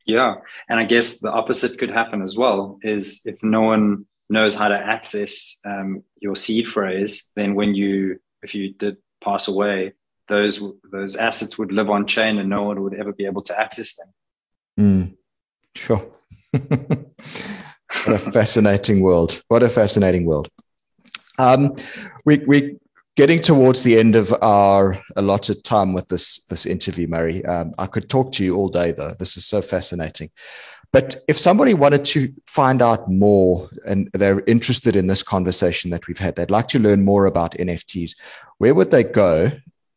[0.05, 0.35] Yeah.
[0.69, 4.67] And I guess the opposite could happen as well is if no one knows how
[4.67, 9.93] to access um, your seed phrase, then when you, if you did pass away,
[10.27, 13.59] those, those assets would live on chain and no one would ever be able to
[13.59, 14.07] access them.
[14.79, 15.17] Mm.
[15.75, 16.05] Sure.
[16.51, 19.41] what a fascinating world.
[19.47, 20.49] What a fascinating world.
[21.39, 21.75] Um,
[22.25, 22.77] we, we
[23.15, 27.45] getting towards the end of our allotted time with this this interview, Murray.
[27.45, 29.13] Um, I could talk to you all day, though.
[29.19, 30.29] This is so fascinating.
[30.91, 36.07] But if somebody wanted to find out more and they're interested in this conversation that
[36.07, 38.11] we've had, they'd like to learn more about NFTs,
[38.59, 39.51] where would they go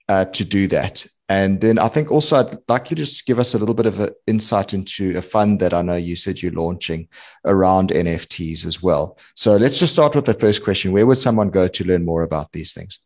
[0.09, 1.07] uh, to do that?
[1.29, 3.87] And then I think also I'd like you to just give us a little bit
[3.87, 7.09] of an insight into a fund that I know you said you're launching
[7.45, 9.19] around NFTs as well.
[9.35, 10.93] So let's just start with the first question.
[10.93, 13.01] Where would someone go to learn more about these things?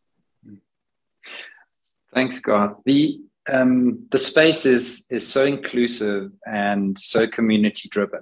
[2.13, 2.79] Thanks, Garth.
[2.85, 8.21] The um, the space is is so inclusive and so community driven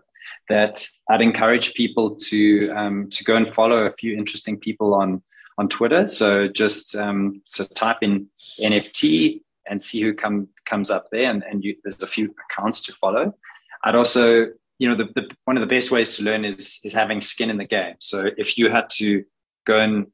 [0.49, 5.23] that I'd encourage people to um, to go and follow a few interesting people on
[5.59, 6.07] on Twitter.
[6.07, 8.29] So just um, so type in
[8.61, 11.31] NFT and see who come comes up there.
[11.31, 13.35] And, and you, there's a few accounts to follow.
[13.85, 14.47] I'd also,
[14.79, 17.51] you know, the, the, one of the best ways to learn is is having skin
[17.51, 17.95] in the game.
[18.01, 19.25] So if you had to
[19.65, 20.07] go and,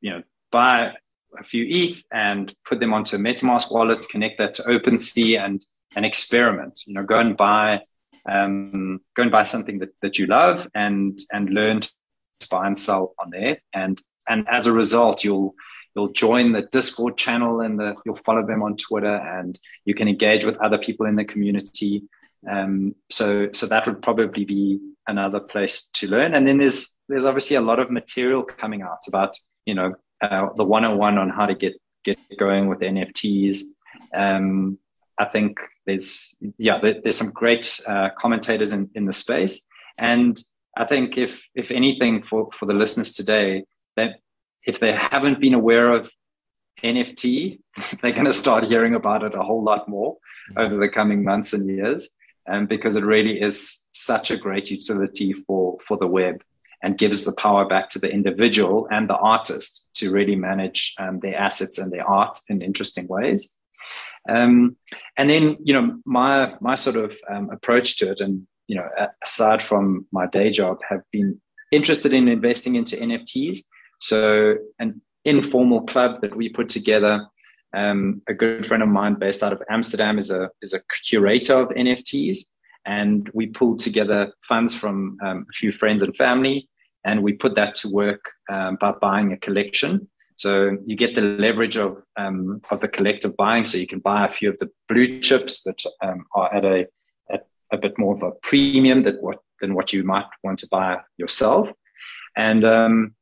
[0.00, 0.94] you know, buy
[1.38, 5.64] a few ETH and put them onto a MetaMask wallet, connect that to OpenSea and
[5.96, 6.80] and experiment.
[6.86, 7.82] You know, go and buy
[8.28, 11.90] um, go and buy something that, that you love and and learn to
[12.50, 13.58] buy and sell on there.
[13.72, 15.54] And and as a result, you'll
[15.94, 20.08] you'll join the Discord channel and the, you'll follow them on Twitter and you can
[20.08, 22.04] engage with other people in the community.
[22.48, 26.34] Um, so, so that would probably be another place to learn.
[26.34, 29.36] And then there's, there's obviously a lot of material coming out about,
[29.66, 31.74] you know, uh, the 101 on how to get,
[32.04, 33.62] get going with NFTs.
[34.14, 34.78] Um,
[35.18, 39.62] I think there's, yeah, there, there's some great uh, commentators in, in the space.
[39.98, 40.40] And
[40.76, 43.64] I think if, if anything for, for the listeners today,
[43.96, 44.20] that
[44.66, 46.10] if they haven't been aware of
[46.82, 47.60] NFT,
[48.02, 50.16] they're going to start hearing about it a whole lot more
[50.56, 52.08] over the coming months and years.
[52.48, 56.42] um, because it really is such a great utility for, for the web
[56.82, 61.20] and gives the power back to the individual and the artist to really manage um,
[61.20, 63.54] their assets and their art in interesting ways.
[64.28, 64.76] Um,
[65.16, 68.88] and then, you know, my my sort of um, approach to it, and you know,
[69.24, 71.40] aside from my day job, have been
[71.72, 73.58] interested in investing into NFTs.
[74.00, 77.26] So, an informal club that we put together.
[77.72, 81.54] Um, a good friend of mine based out of Amsterdam is a is a curator
[81.54, 82.46] of NFTs,
[82.84, 86.68] and we pulled together funds from um, a few friends and family,
[87.04, 90.08] and we put that to work um, by buying a collection.
[90.36, 93.64] So you get the leverage of um, of the collective buying.
[93.64, 96.86] So you can buy a few of the blue chips that um, are at a
[97.30, 100.68] at a bit more of a premium that what than what you might want to
[100.68, 101.68] buy yourself.
[102.36, 103.14] And um,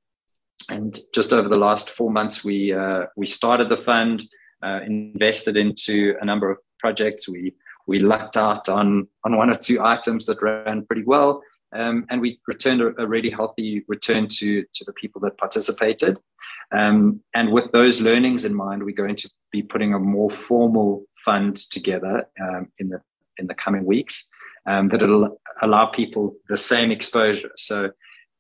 [0.71, 4.25] and just over the last four months, we uh, we started the fund,
[4.63, 7.29] uh, invested into a number of projects.
[7.29, 7.55] We
[7.87, 11.43] we lucked out on on one or two items that ran pretty well,
[11.75, 16.19] um, and we returned a, a, really healthy return to to the people that participated.
[16.73, 21.07] Um, and with those learnings in mind, we're going to be putting a more formal
[21.25, 23.01] fund together um, in the
[23.39, 24.29] in the coming weeks
[24.67, 27.51] um, that will allow people the same exposure.
[27.57, 27.91] So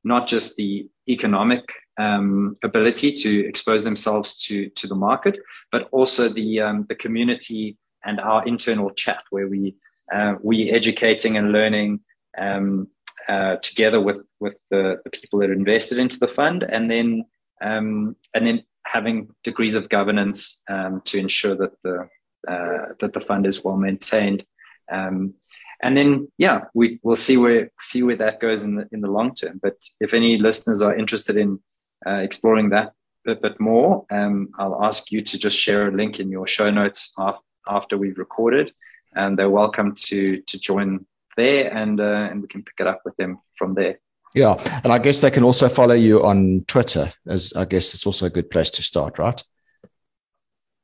[0.05, 5.38] not just the economic um, ability to expose themselves to to the market,
[5.72, 9.74] but also the um, the community and our internal chat where we
[10.12, 12.01] uh, we educating and learning
[12.38, 12.88] um,
[13.28, 17.24] uh, together with with the, the people that are invested into the fund, and then
[17.61, 22.09] um, and then having degrees of governance um, to ensure that the
[22.49, 24.44] uh, that the fund is well maintained.
[24.90, 25.34] Um,
[25.80, 29.11] and then, yeah, we will see where see where that goes in the in the
[29.11, 29.61] long term.
[29.62, 31.61] But if any listeners are interested in
[32.07, 32.92] uh, exploring that
[33.26, 36.70] a bit more, um, I'll ask you to just share a link in your show
[36.70, 38.72] notes after, after we've recorded,
[39.14, 43.03] and they're welcome to to join there, and uh, and we can pick it up
[43.05, 43.99] with them from there.
[44.34, 48.07] Yeah, and I guess they can also follow you on Twitter, as I guess it's
[48.07, 49.42] also a good place to start, right?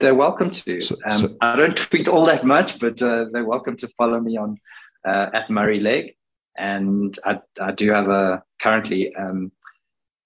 [0.01, 0.81] They're welcome to.
[0.81, 4.21] So, um, so, I don't tweet all that much, but uh, they're welcome to follow
[4.21, 4.59] me on
[5.07, 6.17] uh, at Murray Legg,
[6.57, 9.53] and I, I do have a currently um,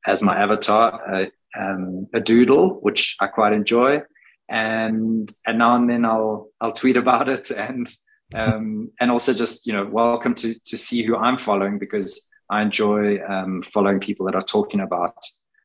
[0.08, 4.02] as my avatar um, a doodle, which I quite enjoy,
[4.48, 7.88] and and now and then I'll I'll tweet about it and
[8.34, 12.62] um, and also just you know welcome to to see who I'm following because I
[12.62, 15.16] enjoy um, following people that are talking about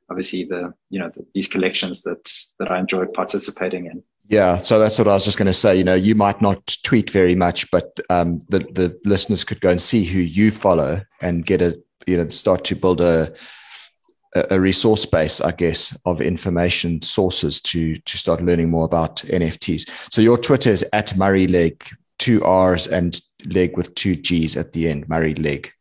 [0.10, 4.04] obviously the you know the, these collections that that I enjoy participating in.
[4.26, 5.76] Yeah, so that's what I was just going to say.
[5.76, 9.70] You know, you might not tweet very much, but um, the the listeners could go
[9.70, 11.78] and see who you follow and get a
[12.08, 13.34] you know start to build a
[14.36, 19.90] a resource base, I guess, of information sources to to start learning more about NFTs.
[20.12, 21.88] So your Twitter is at Murray Legg,
[22.20, 25.72] two R's and leg with two G's at the end, Murray Legg.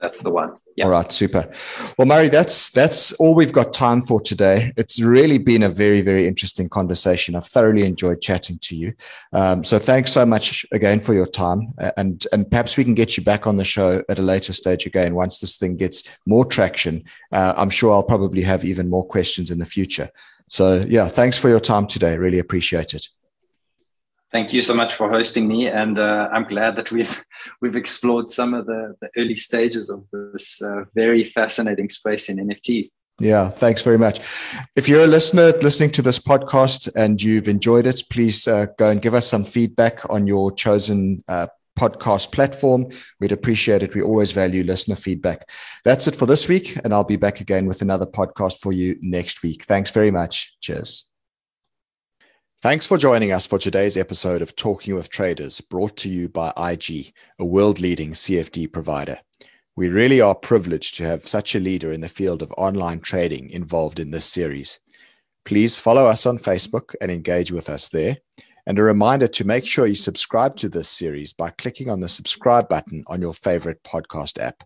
[0.00, 0.56] That's the one.
[0.82, 1.50] All right, super.
[1.96, 4.74] Well, Murray, that's that's all we've got time for today.
[4.76, 7.34] It's really been a very, very interesting conversation.
[7.34, 8.92] I've thoroughly enjoyed chatting to you.
[9.32, 13.16] Um, so, thanks so much again for your time, and and perhaps we can get
[13.16, 16.44] you back on the show at a later stage again once this thing gets more
[16.44, 17.04] traction.
[17.32, 20.10] Uh, I'm sure I'll probably have even more questions in the future.
[20.48, 22.18] So, yeah, thanks for your time today.
[22.18, 23.08] Really appreciate it.
[24.32, 27.24] Thank you so much for hosting me, and uh, I'm glad that we've
[27.60, 32.38] we've explored some of the, the early stages of this uh, very fascinating space in
[32.38, 32.88] NFTs.
[33.18, 34.18] Yeah, thanks very much.
[34.74, 38.90] If you're a listener listening to this podcast and you've enjoyed it, please uh, go
[38.90, 41.46] and give us some feedback on your chosen uh,
[41.78, 42.88] podcast platform.
[43.20, 43.94] We'd appreciate it.
[43.94, 45.48] We always value listener feedback.
[45.84, 48.96] That's it for this week, and I'll be back again with another podcast for you
[49.00, 49.64] next week.
[49.64, 50.56] Thanks very much.
[50.60, 51.10] Cheers.
[52.66, 56.52] Thanks for joining us for today's episode of Talking with Traders, brought to you by
[56.58, 59.20] IG, a world leading CFD provider.
[59.76, 63.50] We really are privileged to have such a leader in the field of online trading
[63.50, 64.80] involved in this series.
[65.44, 68.16] Please follow us on Facebook and engage with us there.
[68.66, 72.08] And a reminder to make sure you subscribe to this series by clicking on the
[72.08, 74.64] subscribe button on your favorite podcast app.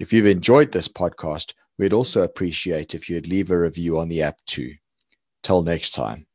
[0.00, 4.22] If you've enjoyed this podcast, we'd also appreciate if you'd leave a review on the
[4.22, 4.74] app too.
[5.44, 6.27] Till next time.